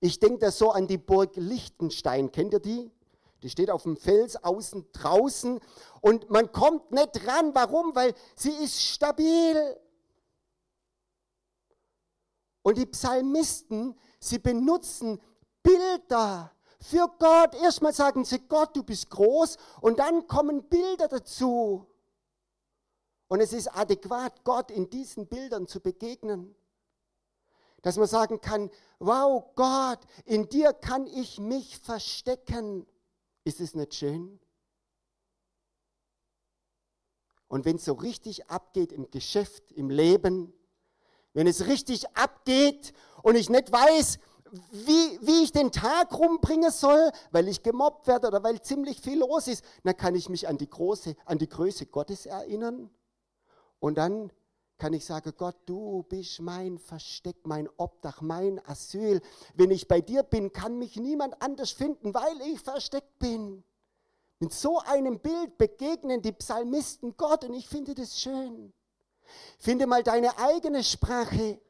Ich 0.00 0.20
denke 0.20 0.38
da 0.38 0.50
so 0.50 0.70
an 0.70 0.86
die 0.86 0.98
Burg 0.98 1.36
Liechtenstein. 1.36 2.30
Kennt 2.30 2.52
ihr 2.52 2.60
die? 2.60 2.90
Die 3.42 3.50
steht 3.50 3.70
auf 3.70 3.84
dem 3.84 3.96
Fels 3.96 4.42
außen 4.42 4.86
draußen 4.92 5.60
und 6.00 6.30
man 6.30 6.50
kommt 6.50 6.90
nicht 6.90 7.26
ran. 7.26 7.54
Warum? 7.54 7.94
Weil 7.94 8.14
sie 8.34 8.50
ist 8.50 8.82
stabil. 8.82 9.76
Und 12.62 12.78
die 12.78 12.86
Psalmisten, 12.86 13.98
sie 14.18 14.38
benutzen 14.38 15.20
Bilder 15.62 16.52
für 16.80 17.08
Gott. 17.18 17.54
Erstmal 17.54 17.92
sagen 17.92 18.24
sie, 18.24 18.40
Gott, 18.48 18.76
du 18.76 18.82
bist 18.82 19.08
groß 19.10 19.56
und 19.80 19.98
dann 19.98 20.26
kommen 20.26 20.64
Bilder 20.64 21.08
dazu. 21.08 21.86
Und 23.28 23.40
es 23.40 23.52
ist 23.52 23.68
adäquat, 23.68 24.42
Gott 24.44 24.70
in 24.70 24.90
diesen 24.90 25.26
Bildern 25.26 25.66
zu 25.66 25.80
begegnen. 25.80 26.54
Dass 27.82 27.96
man 27.96 28.08
sagen 28.08 28.40
kann, 28.40 28.70
wow 28.98 29.44
Gott, 29.54 30.00
in 30.24 30.48
dir 30.48 30.72
kann 30.72 31.06
ich 31.06 31.38
mich 31.38 31.78
verstecken. 31.78 32.86
Ist 33.44 33.60
es 33.60 33.74
nicht 33.74 33.94
schön? 33.94 34.40
Und 37.46 37.64
wenn 37.64 37.76
es 37.76 37.84
so 37.84 37.94
richtig 37.94 38.50
abgeht 38.50 38.92
im 38.92 39.10
Geschäft, 39.10 39.72
im 39.72 39.90
Leben, 39.90 40.52
wenn 41.32 41.46
es 41.46 41.66
richtig 41.66 42.16
abgeht 42.16 42.92
und 43.22 43.36
ich 43.36 43.48
nicht 43.48 43.72
weiß, 43.72 44.18
wie, 44.72 45.18
wie 45.20 45.44
ich 45.44 45.52
den 45.52 45.72
Tag 45.72 46.18
rumbringen 46.18 46.70
soll, 46.70 47.10
weil 47.30 47.48
ich 47.48 47.62
gemobbt 47.62 48.06
werde 48.06 48.28
oder 48.28 48.42
weil 48.42 48.60
ziemlich 48.62 49.00
viel 49.00 49.18
los 49.18 49.46
ist, 49.46 49.64
dann 49.84 49.96
kann 49.96 50.14
ich 50.14 50.28
mich 50.28 50.48
an 50.48 50.58
die, 50.58 50.68
große, 50.68 51.16
an 51.24 51.38
die 51.38 51.48
Größe 51.48 51.86
Gottes 51.86 52.26
erinnern. 52.26 52.90
Und 53.78 53.96
dann 53.98 54.32
kann 54.78 54.92
ich 54.92 55.04
sagen, 55.04 55.32
Gott, 55.36 55.56
du 55.66 56.04
bist 56.04 56.40
mein 56.40 56.78
Versteck, 56.78 57.36
mein 57.44 57.68
Obdach, 57.76 58.20
mein 58.20 58.64
Asyl. 58.66 59.20
Wenn 59.54 59.70
ich 59.70 59.88
bei 59.88 60.00
dir 60.00 60.22
bin, 60.22 60.52
kann 60.52 60.78
mich 60.78 60.96
niemand 60.96 61.40
anders 61.42 61.72
finden, 61.72 62.14
weil 62.14 62.40
ich 62.42 62.60
versteckt 62.60 63.18
bin. 63.18 63.64
Mit 64.38 64.52
so 64.52 64.78
einem 64.78 65.18
Bild 65.18 65.58
begegnen 65.58 66.22
die 66.22 66.32
Psalmisten 66.32 67.16
Gott 67.16 67.44
und 67.44 67.54
ich 67.54 67.68
finde 67.68 67.94
das 67.94 68.20
schön. 68.20 68.72
Finde 69.58 69.86
mal 69.86 70.04
deine 70.04 70.38
eigene 70.38 70.84
Sprache. 70.84 71.60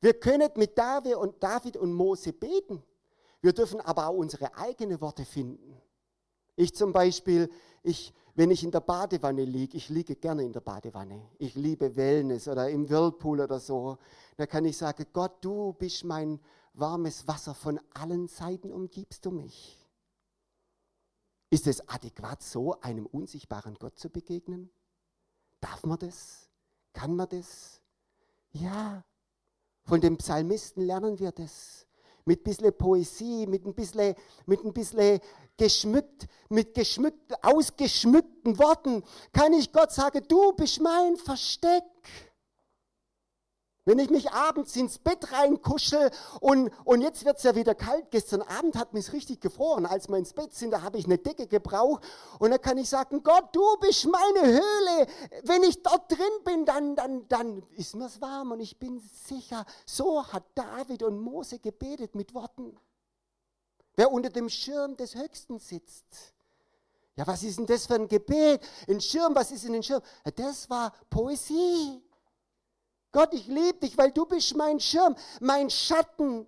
Wir 0.00 0.14
können 0.18 0.50
mit 0.56 0.78
David 0.78 1.16
und, 1.16 1.42
David 1.42 1.76
und 1.76 1.92
Mose 1.92 2.32
beten. 2.32 2.82
Wir 3.42 3.52
dürfen 3.52 3.80
aber 3.82 4.08
auch 4.08 4.16
unsere 4.16 4.56
eigenen 4.56 5.00
Worte 5.00 5.24
finden. 5.24 5.80
Ich 6.56 6.74
zum 6.74 6.92
Beispiel, 6.92 7.50
ich, 7.82 8.12
wenn 8.34 8.50
ich 8.50 8.64
in 8.64 8.70
der 8.70 8.80
Badewanne 8.80 9.44
liege, 9.44 9.76
ich 9.76 9.88
liege 9.88 10.16
gerne 10.16 10.44
in 10.44 10.52
der 10.52 10.60
Badewanne. 10.60 11.30
Ich 11.38 11.54
liebe 11.54 11.96
Wellness 11.96 12.48
oder 12.48 12.68
im 12.68 12.88
Whirlpool 12.88 13.40
oder 13.40 13.58
so. 13.58 13.98
Da 14.36 14.46
kann 14.46 14.64
ich 14.64 14.76
sagen, 14.76 15.06
Gott, 15.12 15.44
du 15.44 15.72
bist 15.72 16.04
mein 16.04 16.40
warmes 16.74 17.26
Wasser, 17.26 17.54
von 17.54 17.80
allen 17.94 18.28
Seiten 18.28 18.72
umgibst 18.72 19.24
du 19.24 19.30
mich. 19.30 19.76
Ist 21.50 21.66
es 21.66 21.88
adäquat, 21.88 22.42
so 22.42 22.78
einem 22.80 23.06
unsichtbaren 23.06 23.74
Gott 23.74 23.98
zu 23.98 24.10
begegnen? 24.10 24.70
Darf 25.60 25.84
man 25.84 25.98
das? 25.98 26.48
Kann 26.92 27.16
man 27.16 27.28
das? 27.28 27.80
Ja, 28.52 29.04
von 29.84 30.00
dem 30.00 30.16
Psalmisten 30.18 30.84
lernen 30.84 31.18
wir 31.18 31.32
das. 31.32 31.86
Mit 32.24 32.40
ein 32.40 32.44
bisschen 32.44 32.76
Poesie, 32.76 33.46
mit 33.46 33.64
ein 33.64 33.74
bisschen, 33.74 34.14
mit 34.44 34.62
ein 34.62 34.72
bisschen 34.74 35.20
geschmückt, 35.58 36.26
mit 36.48 36.74
geschmückt, 36.74 37.44
ausgeschmückten 37.44 38.58
Worten 38.58 39.04
kann 39.32 39.52
ich 39.52 39.72
Gott 39.72 39.92
sagen, 39.92 40.24
du 40.28 40.52
bist 40.52 40.80
mein 40.80 41.16
Versteck. 41.16 41.84
Wenn 43.88 44.00
ich 44.00 44.10
mich 44.10 44.30
abends 44.32 44.76
ins 44.76 44.98
Bett 44.98 45.32
reinkuschel 45.32 46.10
und, 46.40 46.70
und 46.84 47.00
jetzt 47.00 47.24
es 47.26 47.42
ja 47.42 47.54
wieder 47.54 47.74
kalt. 47.74 48.10
Gestern 48.10 48.42
Abend 48.42 48.76
hat 48.76 48.92
mich 48.92 49.14
richtig 49.14 49.40
gefroren. 49.40 49.86
Als 49.86 50.10
wir 50.10 50.18
ins 50.18 50.34
Bett 50.34 50.52
sind, 50.52 50.72
da 50.72 50.82
habe 50.82 50.98
ich 50.98 51.06
eine 51.06 51.16
Decke 51.16 51.46
gebraucht. 51.46 52.04
Und 52.38 52.50
da 52.50 52.58
kann 52.58 52.76
ich 52.76 52.90
sagen, 52.90 53.22
Gott, 53.22 53.48
du 53.52 53.62
bist 53.80 54.06
meine 54.06 54.46
Höhle. 54.46 55.06
Wenn 55.44 55.62
ich 55.62 55.82
dort 55.82 56.12
drin 56.12 56.18
bin, 56.44 56.66
dann, 56.66 56.96
dann, 56.96 57.28
dann 57.28 57.62
ist 57.78 57.96
mir's 57.96 58.20
warm 58.20 58.52
und 58.52 58.60
ich 58.60 58.78
bin 58.78 59.00
sicher. 59.26 59.64
So 59.86 60.22
hat 60.22 60.44
David 60.54 61.02
und 61.02 61.18
Mose 61.18 61.58
gebetet 61.58 62.14
mit 62.14 62.34
Worten. 62.34 62.78
Wer 63.98 64.12
unter 64.12 64.30
dem 64.30 64.48
Schirm 64.48 64.96
des 64.96 65.16
Höchsten 65.16 65.58
sitzt. 65.58 66.06
Ja, 67.16 67.26
was 67.26 67.42
ist 67.42 67.58
denn 67.58 67.66
das 67.66 67.84
für 67.84 67.96
ein 67.96 68.06
Gebet? 68.06 68.60
Ein 68.86 69.00
Schirm, 69.00 69.34
was 69.34 69.50
ist 69.50 69.64
in 69.64 69.72
den 69.72 69.82
Schirm? 69.82 70.00
Das 70.36 70.70
war 70.70 70.92
Poesie. 71.10 72.00
Gott, 73.10 73.34
ich 73.34 73.48
liebe 73.48 73.80
dich, 73.80 73.98
weil 73.98 74.12
du 74.12 74.24
bist 74.24 74.54
mein 74.54 74.78
Schirm, 74.78 75.16
mein 75.40 75.68
Schatten. 75.68 76.46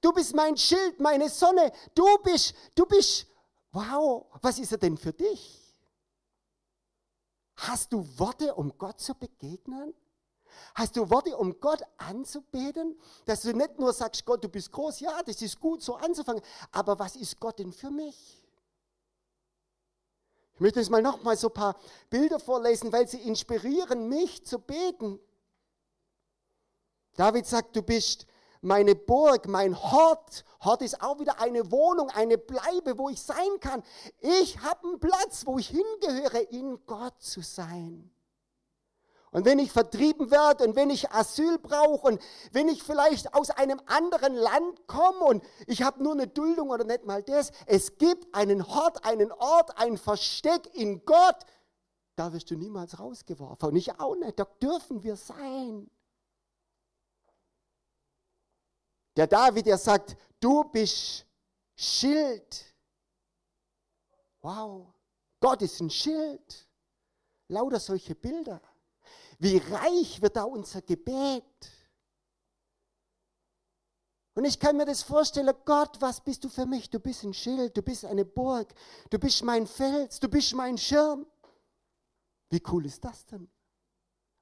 Du 0.00 0.12
bist 0.12 0.34
mein 0.34 0.56
Schild, 0.56 0.98
meine 0.98 1.28
Sonne. 1.28 1.70
Du 1.94 2.18
bist, 2.18 2.52
du 2.74 2.84
bist, 2.84 3.28
wow, 3.70 4.26
was 4.40 4.58
ist 4.58 4.72
er 4.72 4.78
denn 4.78 4.98
für 4.98 5.12
dich? 5.12 5.60
Hast 7.58 7.92
du 7.92 8.04
Worte, 8.18 8.56
um 8.56 8.76
Gott 8.76 8.98
zu 8.98 9.14
begegnen? 9.14 9.94
Hast 10.74 10.96
du 10.96 11.08
Worte, 11.10 11.36
um 11.36 11.58
Gott 11.60 11.82
anzubeten? 11.96 12.98
Dass 13.24 13.42
du 13.42 13.52
nicht 13.52 13.78
nur 13.78 13.92
sagst, 13.92 14.24
Gott, 14.24 14.42
du 14.42 14.48
bist 14.48 14.72
groß, 14.72 15.00
ja, 15.00 15.22
das 15.22 15.42
ist 15.42 15.60
gut, 15.60 15.82
so 15.82 15.96
anzufangen. 15.96 16.42
Aber 16.70 16.98
was 16.98 17.16
ist 17.16 17.38
Gott 17.40 17.58
denn 17.58 17.72
für 17.72 17.90
mich? 17.90 18.42
Ich 20.54 20.60
möchte 20.60 20.80
jetzt 20.80 20.90
mal 20.90 21.02
noch 21.02 21.22
mal 21.22 21.36
so 21.36 21.48
ein 21.48 21.54
paar 21.54 21.76
Bilder 22.10 22.38
vorlesen, 22.38 22.92
weil 22.92 23.08
sie 23.08 23.20
inspirieren 23.20 24.08
mich 24.08 24.44
zu 24.44 24.58
beten. 24.58 25.18
David 27.16 27.46
sagt, 27.46 27.76
du 27.76 27.82
bist 27.82 28.26
meine 28.62 28.94
Burg, 28.94 29.48
mein 29.48 29.76
Hort. 29.76 30.44
Hort 30.60 30.82
ist 30.82 31.02
auch 31.02 31.18
wieder 31.18 31.40
eine 31.40 31.70
Wohnung, 31.70 32.08
eine 32.10 32.38
Bleibe, 32.38 32.96
wo 32.96 33.08
ich 33.08 33.20
sein 33.20 33.60
kann. 33.60 33.82
Ich 34.20 34.60
habe 34.60 34.88
einen 34.88 35.00
Platz, 35.00 35.44
wo 35.46 35.58
ich 35.58 35.68
hingehöre, 35.68 36.50
in 36.50 36.84
Gott 36.86 37.20
zu 37.20 37.42
sein. 37.42 38.10
Und 39.32 39.46
wenn 39.46 39.58
ich 39.58 39.72
vertrieben 39.72 40.30
werde 40.30 40.64
und 40.64 40.76
wenn 40.76 40.90
ich 40.90 41.10
Asyl 41.10 41.58
brauche 41.58 42.06
und 42.06 42.22
wenn 42.52 42.68
ich 42.68 42.82
vielleicht 42.82 43.32
aus 43.32 43.48
einem 43.48 43.80
anderen 43.86 44.34
Land 44.34 44.86
komme 44.86 45.24
und 45.24 45.42
ich 45.66 45.82
habe 45.82 46.02
nur 46.02 46.12
eine 46.12 46.28
Duldung 46.28 46.68
oder 46.68 46.84
nicht 46.84 47.06
mal 47.06 47.22
das, 47.22 47.50
es 47.64 47.96
gibt 47.96 48.34
einen 48.34 48.68
Hort, 48.68 49.06
einen 49.06 49.32
Ort, 49.32 49.78
ein 49.78 49.96
Versteck 49.96 50.74
in 50.74 51.06
Gott, 51.06 51.46
da 52.14 52.30
wirst 52.34 52.50
du 52.50 52.56
niemals 52.56 53.00
rausgeworfen. 53.00 53.70
Und 53.70 53.76
ich 53.76 53.98
auch 53.98 54.14
nicht, 54.16 54.38
da 54.38 54.44
dürfen 54.44 55.02
wir 55.02 55.16
sein. 55.16 55.90
Der 59.16 59.26
David, 59.26 59.64
der 59.64 59.78
sagt, 59.78 60.14
du 60.40 60.64
bist 60.64 61.24
Schild. 61.74 62.74
Wow, 64.42 64.92
Gott 65.40 65.62
ist 65.62 65.80
ein 65.80 65.88
Schild. 65.88 66.68
Lauter 67.48 67.80
solche 67.80 68.14
Bilder. 68.14 68.60
Wie 69.42 69.56
reich 69.56 70.22
wird 70.22 70.36
da 70.36 70.44
unser 70.44 70.82
Gebet. 70.82 71.42
Und 74.34 74.44
ich 74.44 74.60
kann 74.60 74.76
mir 74.76 74.86
das 74.86 75.02
vorstellen, 75.02 75.52
Gott, 75.64 76.00
was 76.00 76.20
bist 76.20 76.44
du 76.44 76.48
für 76.48 76.64
mich? 76.64 76.88
Du 76.90 77.00
bist 77.00 77.24
ein 77.24 77.34
Schild, 77.34 77.76
du 77.76 77.82
bist 77.82 78.04
eine 78.04 78.24
Burg, 78.24 78.72
du 79.10 79.18
bist 79.18 79.42
mein 79.42 79.66
Fels, 79.66 80.20
du 80.20 80.28
bist 80.28 80.54
mein 80.54 80.78
Schirm. 80.78 81.26
Wie 82.50 82.62
cool 82.70 82.86
ist 82.86 83.04
das 83.04 83.26
denn? 83.26 83.50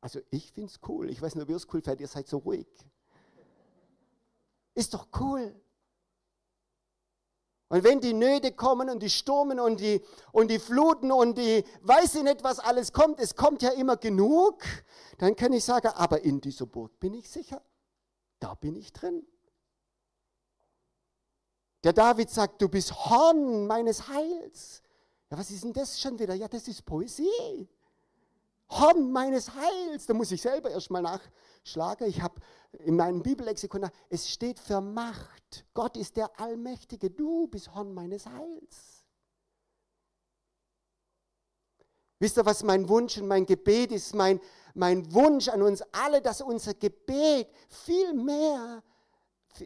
Also 0.02 0.20
ich 0.28 0.52
finde 0.52 0.70
es 0.70 0.78
cool. 0.86 1.08
Ich 1.08 1.22
weiß 1.22 1.34
nicht, 1.34 1.44
ob 1.44 1.48
ihr 1.48 1.56
es 1.56 1.66
cool 1.72 1.80
findet, 1.80 2.00
ihr 2.00 2.08
seid 2.08 2.28
so 2.28 2.36
ruhig. 2.36 2.68
Ist 4.74 4.92
doch 4.92 5.08
cool. 5.18 5.58
Und 7.70 7.84
wenn 7.84 8.00
die 8.00 8.14
Nöte 8.14 8.50
kommen 8.50 8.90
und 8.90 9.00
die 9.00 9.08
Stürmen 9.08 9.60
und 9.60 9.78
die, 9.78 10.02
und 10.32 10.50
die 10.50 10.58
Fluten 10.58 11.12
und 11.12 11.38
die, 11.38 11.64
weiß 11.82 12.16
ich 12.16 12.24
nicht, 12.24 12.42
was 12.42 12.58
alles 12.58 12.92
kommt, 12.92 13.20
es 13.20 13.36
kommt 13.36 13.62
ja 13.62 13.70
immer 13.70 13.96
genug, 13.96 14.64
dann 15.18 15.36
kann 15.36 15.52
ich 15.52 15.64
sagen, 15.64 15.86
aber 15.94 16.20
in 16.22 16.40
dieser 16.40 16.66
Burg 16.66 16.98
bin 16.98 17.14
ich 17.14 17.30
sicher. 17.30 17.62
Da 18.40 18.54
bin 18.54 18.74
ich 18.74 18.92
drin. 18.92 19.24
Der 21.84 21.92
David 21.92 22.28
sagt, 22.28 22.60
du 22.60 22.68
bist 22.68 22.92
Horn 22.92 23.68
meines 23.68 24.08
Heils. 24.08 24.82
Ja, 25.30 25.38
was 25.38 25.52
ist 25.52 25.62
denn 25.62 25.72
das 25.72 26.00
schon 26.00 26.18
wieder? 26.18 26.34
Ja, 26.34 26.48
das 26.48 26.66
ist 26.66 26.84
Poesie. 26.84 27.68
Horn 28.70 29.10
meines 29.10 29.52
Heils. 29.54 30.06
Da 30.06 30.14
muss 30.14 30.30
ich 30.32 30.40
selber 30.40 30.70
erstmal 30.70 31.02
nachschlagen. 31.02 32.08
Ich 32.08 32.22
habe 32.22 32.40
in 32.72 32.96
meinem 32.96 33.22
Bibellexikon, 33.22 33.90
es 34.08 34.30
steht 34.30 34.58
für 34.58 34.80
Macht. 34.80 35.66
Gott 35.74 35.96
ist 35.96 36.16
der 36.16 36.38
Allmächtige. 36.40 37.10
Du 37.10 37.48
bist 37.48 37.74
Horn 37.74 37.92
meines 37.92 38.26
Heils. 38.26 39.04
Wisst 42.20 42.36
ihr, 42.36 42.44
was 42.44 42.62
mein 42.62 42.88
Wunsch 42.88 43.16
und 43.18 43.26
mein 43.26 43.46
Gebet 43.46 43.92
ist? 43.92 44.14
Mein, 44.14 44.40
mein 44.74 45.12
Wunsch 45.12 45.48
an 45.48 45.62
uns 45.62 45.82
alle, 45.90 46.20
dass 46.20 46.42
unser 46.42 46.74
Gebet 46.74 47.48
viel 47.68 48.12
mehr 48.12 48.82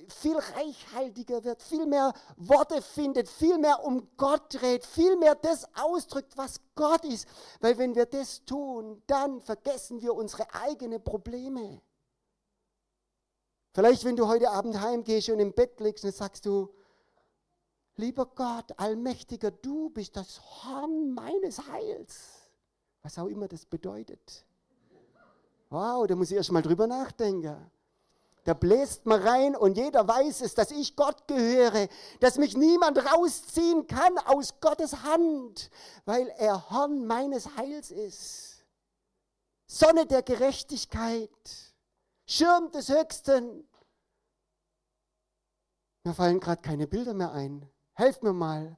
viel 0.08 0.36
reichhaltiger 0.36 1.44
wird, 1.44 1.62
viel 1.62 1.86
mehr 1.86 2.12
Worte 2.36 2.82
findet, 2.82 3.28
viel 3.28 3.58
mehr 3.58 3.84
um 3.84 4.08
Gott 4.16 4.54
dreht, 4.54 4.84
viel 4.84 5.16
mehr 5.16 5.34
das 5.34 5.66
ausdrückt, 5.76 6.36
was 6.36 6.60
Gott 6.74 7.04
ist. 7.04 7.28
Weil 7.60 7.78
wenn 7.78 7.94
wir 7.94 8.06
das 8.06 8.44
tun, 8.44 9.02
dann 9.06 9.40
vergessen 9.40 10.00
wir 10.00 10.14
unsere 10.14 10.52
eigenen 10.54 11.02
Probleme. 11.02 11.80
Vielleicht, 13.72 14.04
wenn 14.04 14.16
du 14.16 14.28
heute 14.28 14.50
Abend 14.50 14.80
heimgehst 14.80 15.28
und 15.30 15.40
im 15.40 15.52
Bett 15.52 15.80
liegst, 15.80 16.04
dann 16.04 16.12
sagst 16.12 16.46
du, 16.46 16.72
lieber 17.96 18.26
Gott, 18.26 18.72
Allmächtiger, 18.76 19.50
du 19.50 19.90
bist 19.90 20.16
das 20.16 20.40
Horn 20.40 21.12
meines 21.12 21.66
Heils. 21.68 22.50
Was 23.02 23.18
auch 23.18 23.26
immer 23.26 23.48
das 23.48 23.66
bedeutet. 23.66 24.46
Wow, 25.70 26.06
da 26.06 26.14
muss 26.14 26.30
ich 26.30 26.36
erst 26.36 26.52
mal 26.52 26.62
drüber 26.62 26.86
nachdenken. 26.86 27.70
Da 28.44 28.52
bläst 28.52 29.06
man 29.06 29.22
rein 29.22 29.56
und 29.56 29.78
jeder 29.78 30.06
weiß 30.06 30.42
es, 30.42 30.54
dass 30.54 30.70
ich 30.70 30.96
Gott 30.96 31.26
gehöre, 31.26 31.88
dass 32.20 32.36
mich 32.36 32.54
niemand 32.54 32.98
rausziehen 32.98 33.86
kann 33.86 34.18
aus 34.18 34.60
Gottes 34.60 35.02
Hand, 35.02 35.70
weil 36.04 36.28
er 36.36 36.70
Horn 36.70 37.06
meines 37.06 37.56
Heils 37.56 37.90
ist. 37.90 38.66
Sonne 39.66 40.04
der 40.04 40.22
Gerechtigkeit, 40.22 41.30
Schirm 42.26 42.70
des 42.70 42.90
Höchsten. 42.90 43.66
Mir 46.04 46.12
fallen 46.12 46.38
gerade 46.38 46.60
keine 46.60 46.86
Bilder 46.86 47.14
mehr 47.14 47.32
ein. 47.32 47.66
Helft 47.94 48.22
mir 48.22 48.34
mal. 48.34 48.76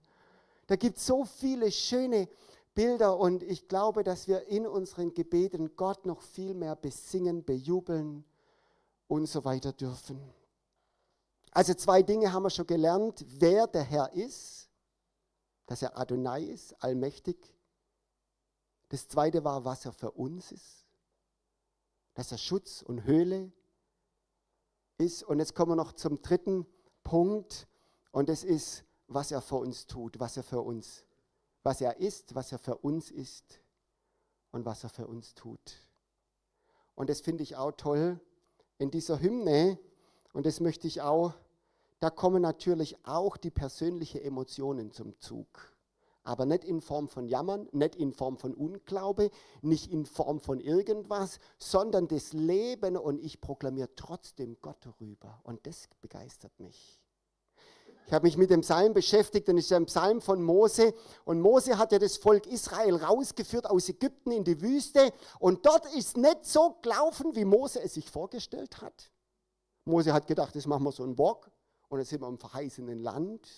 Da 0.68 0.76
gibt 0.76 0.98
es 0.98 1.06
so 1.06 1.24
viele 1.24 1.72
schöne 1.72 2.28
Bilder 2.74 3.18
und 3.18 3.42
ich 3.42 3.66
glaube, 3.66 4.04
dass 4.04 4.28
wir 4.28 4.46
in 4.46 4.64
unseren 4.64 5.12
Gebeten 5.12 5.74
Gott 5.74 6.06
noch 6.06 6.22
viel 6.22 6.54
mehr 6.54 6.76
besingen, 6.76 7.44
bejubeln 7.44 8.24
und 9.08 9.26
so 9.26 9.44
weiter 9.44 9.72
dürfen. 9.72 10.20
Also 11.52 11.74
zwei 11.74 12.02
Dinge 12.02 12.32
haben 12.32 12.42
wir 12.42 12.50
schon 12.50 12.66
gelernt, 12.66 13.24
wer 13.26 13.66
der 13.66 13.82
Herr 13.82 14.12
ist, 14.12 14.68
dass 15.66 15.82
er 15.82 15.98
Adonai 15.98 16.44
ist, 16.44 16.74
allmächtig. 16.82 17.36
Das 18.88 19.08
zweite 19.08 19.42
war, 19.42 19.64
was 19.64 19.84
er 19.84 19.92
für 19.92 20.12
uns 20.12 20.52
ist, 20.52 20.86
dass 22.14 22.30
er 22.30 22.38
Schutz 22.38 22.82
und 22.82 23.04
Höhle 23.04 23.52
ist. 24.98 25.22
Und 25.22 25.38
jetzt 25.38 25.54
kommen 25.54 25.72
wir 25.72 25.76
noch 25.76 25.92
zum 25.92 26.22
dritten 26.22 26.66
Punkt 27.02 27.66
und 28.12 28.28
das 28.28 28.44
ist, 28.44 28.84
was 29.08 29.30
er 29.30 29.40
für 29.40 29.56
uns 29.56 29.86
tut, 29.86 30.18
was 30.18 30.36
er 30.36 30.42
für 30.42 30.60
uns, 30.60 31.04
was 31.62 31.80
er 31.80 31.98
ist, 31.98 32.34
was 32.34 32.52
er 32.52 32.58
für 32.58 32.76
uns 32.76 33.10
ist 33.10 33.60
und 34.50 34.64
was 34.64 34.84
er 34.84 34.90
für 34.90 35.06
uns 35.06 35.34
tut. 35.34 35.88
Und 36.94 37.10
das 37.10 37.20
finde 37.20 37.42
ich 37.42 37.56
auch 37.56 37.72
toll, 37.72 38.20
in 38.78 38.90
dieser 38.90 39.20
Hymne, 39.20 39.78
und 40.32 40.46
das 40.46 40.60
möchte 40.60 40.86
ich 40.86 41.00
auch, 41.02 41.32
da 42.00 42.10
kommen 42.10 42.42
natürlich 42.42 42.96
auch 43.06 43.36
die 43.36 43.50
persönlichen 43.50 44.20
Emotionen 44.20 44.90
zum 44.92 45.18
Zug. 45.18 45.72
aber 46.26 46.44
nicht 46.44 46.64
in 46.64 46.80
Form 46.80 47.08
von 47.08 47.28
Jammern, 47.28 47.68
nicht 47.72 47.94
in 47.94 48.12
Form 48.12 48.36
von 48.36 48.52
Unglaube, 48.52 49.30
nicht 49.62 49.90
in 49.92 50.04
Form 50.04 50.40
von 50.40 50.60
irgendwas, 50.60 51.38
sondern 51.58 52.08
das 52.08 52.32
Leben 52.32 52.96
und 52.96 53.20
ich 53.20 53.40
proklamiere 53.40 53.90
trotzdem 53.94 54.56
Gott 54.60 54.78
darüber. 54.80 55.40
Und 55.44 55.66
das 55.66 55.88
begeistert 56.00 56.58
mich. 56.58 57.00
Ich 58.06 58.12
habe 58.12 58.24
mich 58.24 58.36
mit 58.36 58.50
dem 58.50 58.60
Psalm 58.60 58.94
beschäftigt, 58.94 59.48
und 59.48 59.58
es 59.58 59.64
ist 59.64 59.72
ein 59.72 59.86
Psalm 59.86 60.20
von 60.20 60.40
Mose. 60.40 60.94
Und 61.24 61.40
Mose 61.40 61.76
hat 61.76 61.90
ja 61.90 61.98
das 61.98 62.16
Volk 62.16 62.46
Israel 62.46 62.94
rausgeführt 62.94 63.68
aus 63.68 63.88
Ägypten 63.88 64.30
in 64.30 64.44
die 64.44 64.60
Wüste. 64.60 65.12
Und 65.40 65.66
dort 65.66 65.92
ist 65.92 66.16
nicht 66.16 66.44
so 66.44 66.76
gelaufen, 66.82 67.34
wie 67.34 67.44
Mose 67.44 67.82
es 67.82 67.94
sich 67.94 68.08
vorgestellt 68.08 68.80
hat. 68.80 69.10
Mose 69.84 70.12
hat 70.12 70.28
gedacht, 70.28 70.54
das 70.54 70.66
machen 70.66 70.84
wir 70.84 70.92
so 70.92 71.02
einen 71.02 71.16
Bock. 71.16 71.50
Und 71.88 71.98
jetzt 71.98 72.10
sind 72.10 72.20
wir 72.22 72.28
im 72.28 72.38
verheißenen 72.38 73.00
Land. 73.00 73.48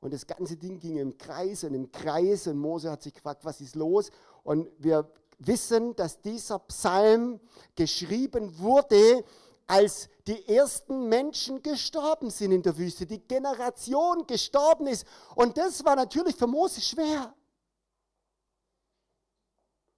Und 0.00 0.14
das 0.14 0.26
ganze 0.26 0.56
Ding 0.56 0.78
ging 0.78 0.96
im 0.96 1.18
Kreis 1.18 1.64
und 1.64 1.74
im 1.74 1.92
Kreis 1.92 2.46
und 2.46 2.56
Mose 2.56 2.90
hat 2.90 3.02
sich 3.02 3.12
gefragt, 3.12 3.44
was 3.44 3.60
ist 3.60 3.76
los? 3.76 4.10
Und 4.42 4.70
wir 4.78 5.10
wissen, 5.38 5.94
dass 5.96 6.22
dieser 6.22 6.58
Psalm 6.60 7.40
geschrieben 7.74 8.58
wurde, 8.58 9.22
als 9.70 10.08
die 10.26 10.48
ersten 10.48 11.08
Menschen 11.08 11.62
gestorben 11.62 12.28
sind 12.28 12.50
in 12.50 12.62
der 12.62 12.76
Wüste, 12.76 13.06
die 13.06 13.20
Generation 13.20 14.26
gestorben 14.26 14.88
ist. 14.88 15.06
Und 15.36 15.56
das 15.56 15.84
war 15.84 15.94
natürlich 15.94 16.34
für 16.34 16.48
Mose 16.48 16.80
schwer. 16.80 17.32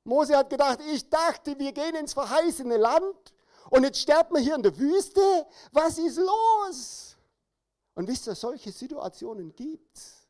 Mose 0.04 0.36
hat 0.36 0.50
gedacht, 0.50 0.78
ich 0.92 1.08
dachte, 1.08 1.58
wir 1.58 1.72
gehen 1.72 1.94
ins 1.94 2.12
verheißene 2.12 2.76
Land 2.76 3.32
und 3.70 3.84
jetzt 3.84 4.00
sterben 4.00 4.34
wir 4.34 4.42
hier 4.42 4.56
in 4.56 4.62
der 4.62 4.76
Wüste. 4.76 5.46
Was 5.70 5.96
ist 5.96 6.18
los? 6.18 7.16
Und 7.94 8.06
wisst 8.08 8.26
ihr, 8.26 8.34
solche 8.34 8.72
Situationen 8.72 9.54
gibt 9.54 9.96
es. 9.96 10.21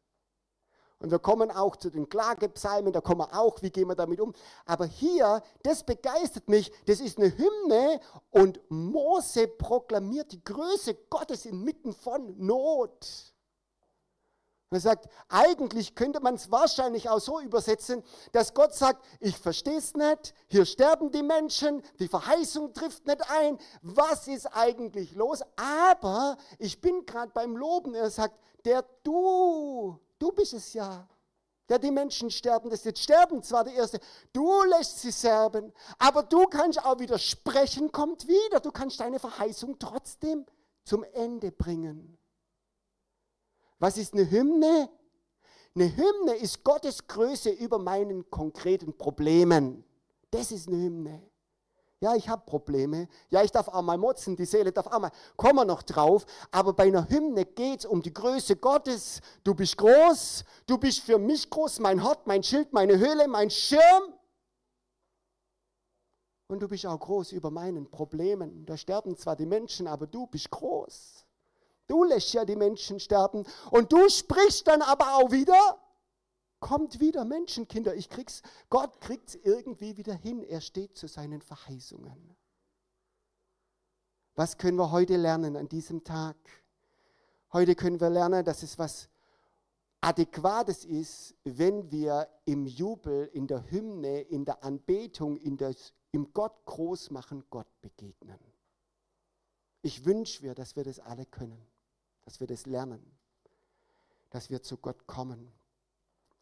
Und 1.02 1.10
wir 1.10 1.18
kommen 1.18 1.50
auch 1.50 1.74
zu 1.74 1.90
den 1.90 2.08
Klagepsalmen, 2.08 2.92
da 2.92 3.00
kommen 3.00 3.22
wir 3.22 3.36
auch, 3.36 3.60
wie 3.60 3.70
gehen 3.70 3.88
wir 3.88 3.96
damit 3.96 4.20
um. 4.20 4.32
Aber 4.64 4.86
hier, 4.86 5.42
das 5.64 5.82
begeistert 5.82 6.48
mich, 6.48 6.70
das 6.86 7.00
ist 7.00 7.18
eine 7.18 7.36
Hymne 7.36 8.00
und 8.30 8.60
Mose 8.68 9.48
proklamiert 9.48 10.30
die 10.30 10.44
Größe 10.44 10.94
Gottes 11.10 11.44
inmitten 11.44 11.92
von 11.92 12.36
Not. 12.38 13.32
Und 14.70 14.76
er 14.76 14.80
sagt, 14.80 15.08
eigentlich 15.28 15.96
könnte 15.96 16.20
man 16.20 16.36
es 16.36 16.52
wahrscheinlich 16.52 17.10
auch 17.10 17.18
so 17.18 17.40
übersetzen, 17.40 18.04
dass 18.30 18.54
Gott 18.54 18.72
sagt, 18.72 19.04
ich 19.18 19.36
verstehe 19.36 19.78
es 19.78 19.94
nicht, 19.94 20.34
hier 20.46 20.64
sterben 20.64 21.10
die 21.10 21.24
Menschen, 21.24 21.82
die 21.98 22.08
Verheißung 22.08 22.72
trifft 22.74 23.06
nicht 23.08 23.28
ein, 23.28 23.58
was 23.82 24.28
ist 24.28 24.46
eigentlich 24.46 25.16
los? 25.16 25.42
Aber 25.56 26.38
ich 26.60 26.80
bin 26.80 27.04
gerade 27.06 27.32
beim 27.34 27.56
Loben, 27.56 27.94
er 27.94 28.08
sagt, 28.08 28.38
der 28.64 28.84
du, 29.02 29.98
du 30.18 30.32
bist 30.32 30.52
es 30.54 30.72
ja, 30.72 31.08
der 31.68 31.78
die 31.78 31.90
Menschen 31.90 32.30
sterben 32.30 32.70
lässt. 32.70 32.84
Jetzt 32.84 33.02
sterben 33.02 33.42
zwar 33.42 33.64
die 33.64 33.74
Erste, 33.74 33.98
du 34.32 34.62
lässt 34.64 35.00
sie 35.00 35.12
sterben, 35.12 35.72
aber 35.98 36.22
du 36.22 36.46
kannst 36.46 36.84
auch 36.84 36.98
wieder 36.98 37.18
sprechen, 37.18 37.90
kommt 37.90 38.28
wieder, 38.28 38.60
du 38.60 38.70
kannst 38.70 39.00
deine 39.00 39.18
Verheißung 39.18 39.78
trotzdem 39.78 40.44
zum 40.84 41.04
Ende 41.04 41.50
bringen. 41.50 42.18
Was 43.78 43.96
ist 43.96 44.14
eine 44.14 44.30
Hymne? 44.30 44.88
Eine 45.74 45.96
Hymne 45.96 46.34
ist 46.34 46.62
Gottes 46.62 47.06
Größe 47.06 47.50
über 47.50 47.78
meinen 47.78 48.30
konkreten 48.30 48.96
Problemen. 48.96 49.84
Das 50.30 50.52
ist 50.52 50.68
eine 50.68 50.76
Hymne. 50.76 51.31
Ja, 52.02 52.16
ich 52.16 52.28
habe 52.28 52.42
Probleme. 52.44 53.06
Ja, 53.30 53.44
ich 53.44 53.52
darf 53.52 53.68
auch 53.68 53.80
mal 53.80 53.96
motzen, 53.96 54.34
die 54.34 54.44
Seele 54.44 54.72
darf 54.72 54.88
auch 54.88 54.98
mal. 54.98 55.12
Kommen 55.36 55.54
wir 55.54 55.64
noch 55.64 55.84
drauf. 55.84 56.26
Aber 56.50 56.72
bei 56.72 56.88
einer 56.88 57.08
Hymne 57.08 57.44
geht 57.44 57.78
es 57.78 57.86
um 57.86 58.02
die 58.02 58.12
Größe 58.12 58.56
Gottes. 58.56 59.20
Du 59.44 59.54
bist 59.54 59.76
groß, 59.76 60.44
du 60.66 60.78
bist 60.78 60.98
für 60.98 61.18
mich 61.18 61.48
groß, 61.48 61.78
mein 61.78 62.02
Hort, 62.02 62.26
mein 62.26 62.42
Schild, 62.42 62.72
meine 62.72 62.98
Höhle, 62.98 63.28
mein 63.28 63.50
Schirm. 63.50 64.14
Und 66.48 66.60
du 66.60 66.66
bist 66.66 66.84
auch 66.86 66.98
groß 66.98 67.30
über 67.30 67.52
meinen 67.52 67.88
Problemen. 67.88 68.66
Da 68.66 68.76
sterben 68.76 69.16
zwar 69.16 69.36
die 69.36 69.46
Menschen, 69.46 69.86
aber 69.86 70.08
du 70.08 70.26
bist 70.26 70.50
groß. 70.50 71.24
Du 71.86 72.02
lässt 72.02 72.32
ja 72.32 72.44
die 72.44 72.56
Menschen 72.56 72.98
sterben 72.98 73.44
und 73.70 73.92
du 73.92 74.08
sprichst 74.08 74.66
dann 74.66 74.82
aber 74.82 75.14
auch 75.14 75.30
wieder, 75.30 75.78
kommt 76.62 77.00
wieder 77.00 77.26
Menschenkinder, 77.26 77.94
ich 77.94 78.08
krieg's, 78.08 78.40
Gott 78.70 79.02
kriegt 79.02 79.28
es 79.28 79.34
irgendwie 79.34 79.98
wieder 79.98 80.14
hin, 80.14 80.42
er 80.42 80.62
steht 80.62 80.96
zu 80.96 81.06
seinen 81.06 81.42
Verheißungen. 81.42 82.34
Was 84.34 84.56
können 84.56 84.78
wir 84.78 84.90
heute 84.90 85.18
lernen 85.18 85.56
an 85.56 85.68
diesem 85.68 86.04
Tag? 86.04 86.36
Heute 87.52 87.74
können 87.74 88.00
wir 88.00 88.08
lernen, 88.08 88.42
dass 88.46 88.62
es 88.62 88.78
was 88.78 89.10
Adäquates 90.00 90.86
ist, 90.86 91.34
wenn 91.44 91.90
wir 91.90 92.26
im 92.46 92.64
Jubel, 92.64 93.28
in 93.34 93.46
der 93.46 93.70
Hymne, 93.70 94.22
in 94.22 94.46
der 94.46 94.64
Anbetung, 94.64 95.36
in 95.36 95.58
das, 95.58 95.92
im 96.12 96.32
Gott 96.32 96.64
großmachen 96.64 97.44
Gott 97.50 97.68
begegnen. 97.82 98.38
Ich 99.82 100.06
wünsche 100.06 100.46
mir, 100.46 100.54
dass 100.54 100.76
wir 100.76 100.84
das 100.84 100.98
alle 100.98 101.26
können 101.26 101.66
dass 102.24 102.40
wir 102.40 102.46
das 102.46 102.66
lernen, 102.66 103.04
dass 104.30 104.50
wir 104.50 104.62
zu 104.62 104.76
Gott 104.78 105.06
kommen 105.06 105.52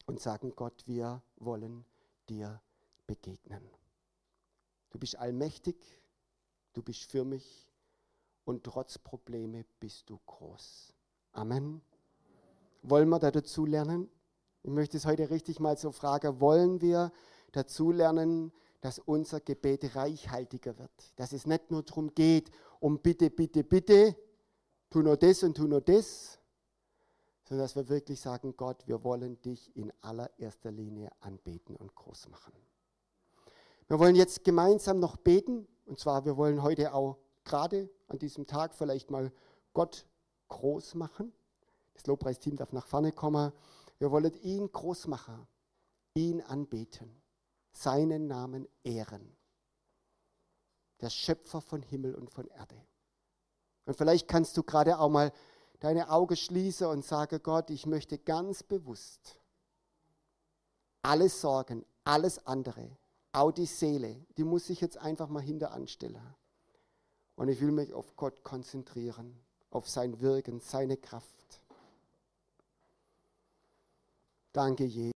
und 0.06 0.20
sagen, 0.20 0.52
Gott, 0.56 0.86
wir 0.86 1.22
wollen 1.36 1.84
dir 2.28 2.60
begegnen. 3.06 3.62
Du 4.90 4.98
bist 4.98 5.16
allmächtig, 5.16 5.76
du 6.72 6.82
bist 6.82 7.04
für 7.04 7.24
mich 7.24 7.70
und 8.44 8.64
trotz 8.64 8.98
Probleme 8.98 9.64
bist 9.78 10.10
du 10.10 10.18
groß. 10.26 10.92
Amen. 11.32 11.80
Wollen 12.82 13.08
wir 13.08 13.18
da 13.18 13.30
dazu 13.30 13.64
lernen? 13.64 14.08
Ich 14.62 14.70
möchte 14.70 14.96
es 14.96 15.06
heute 15.06 15.30
richtig 15.30 15.60
mal 15.60 15.76
so 15.76 15.92
fragen, 15.92 16.40
wollen 16.40 16.80
wir 16.80 17.12
dazu 17.52 17.92
lernen, 17.92 18.52
dass 18.80 18.98
unser 18.98 19.40
Gebet 19.40 19.94
reichhaltiger 19.94 20.78
wird? 20.78 20.90
Dass 21.16 21.32
es 21.32 21.46
nicht 21.46 21.70
nur 21.70 21.82
darum 21.82 22.14
geht, 22.14 22.50
um 22.80 22.98
bitte, 22.98 23.30
bitte, 23.30 23.62
bitte, 23.62 24.16
tu 24.88 25.02
nur 25.02 25.16
das 25.16 25.42
und 25.42 25.56
tu 25.56 25.66
nur 25.66 25.80
das, 25.80 26.39
sondern 27.50 27.64
dass 27.64 27.74
wir 27.74 27.88
wirklich 27.88 28.20
sagen, 28.20 28.56
Gott, 28.56 28.86
wir 28.86 29.02
wollen 29.02 29.42
dich 29.42 29.74
in 29.76 29.92
allererster 30.02 30.70
Linie 30.70 31.10
anbeten 31.18 31.74
und 31.74 31.92
groß 31.96 32.28
machen. 32.28 32.52
Wir 33.88 33.98
wollen 33.98 34.14
jetzt 34.14 34.44
gemeinsam 34.44 35.00
noch 35.00 35.16
beten, 35.16 35.66
und 35.84 35.98
zwar, 35.98 36.24
wir 36.24 36.36
wollen 36.36 36.62
heute 36.62 36.94
auch 36.94 37.18
gerade 37.42 37.90
an 38.06 38.20
diesem 38.20 38.46
Tag 38.46 38.72
vielleicht 38.72 39.10
mal 39.10 39.32
Gott 39.72 40.06
groß 40.46 40.94
machen. 40.94 41.32
Das 41.94 42.06
Lobpreisteam 42.06 42.54
darf 42.54 42.72
nach 42.72 42.86
vorne 42.86 43.10
kommen. 43.10 43.52
Wir 43.98 44.12
wollen 44.12 44.32
ihn 44.42 44.70
groß 44.70 45.08
machen, 45.08 45.48
ihn 46.14 46.42
anbeten, 46.42 47.20
seinen 47.72 48.28
Namen 48.28 48.68
ehren. 48.84 49.36
Der 51.00 51.10
Schöpfer 51.10 51.60
von 51.60 51.82
Himmel 51.82 52.14
und 52.14 52.30
von 52.30 52.46
Erde. 52.46 52.80
Und 53.86 53.96
vielleicht 53.96 54.28
kannst 54.28 54.56
du 54.56 54.62
gerade 54.62 55.00
auch 55.00 55.08
mal 55.08 55.32
deine 55.80 56.10
Augen 56.10 56.36
schließen 56.36 56.86
und 56.86 57.04
sagen, 57.04 57.40
Gott, 57.42 57.70
ich 57.70 57.86
möchte 57.86 58.18
ganz 58.18 58.62
bewusst 58.62 59.40
alles 61.02 61.40
Sorgen, 61.40 61.84
alles 62.04 62.46
andere, 62.46 62.96
auch 63.32 63.52
die 63.52 63.66
Seele, 63.66 64.26
die 64.36 64.44
muss 64.44 64.68
ich 64.70 64.80
jetzt 64.80 64.98
einfach 64.98 65.28
mal 65.28 65.42
hinter 65.42 65.72
anstellen. 65.72 66.34
Und 67.36 67.48
ich 67.48 67.60
will 67.60 67.72
mich 67.72 67.92
auf 67.92 68.16
Gott 68.16 68.42
konzentrieren, 68.44 69.38
auf 69.70 69.88
sein 69.88 70.20
Wirken, 70.20 70.60
seine 70.60 70.96
Kraft. 70.96 71.60
Danke, 74.52 74.84
Jesus. 74.84 75.12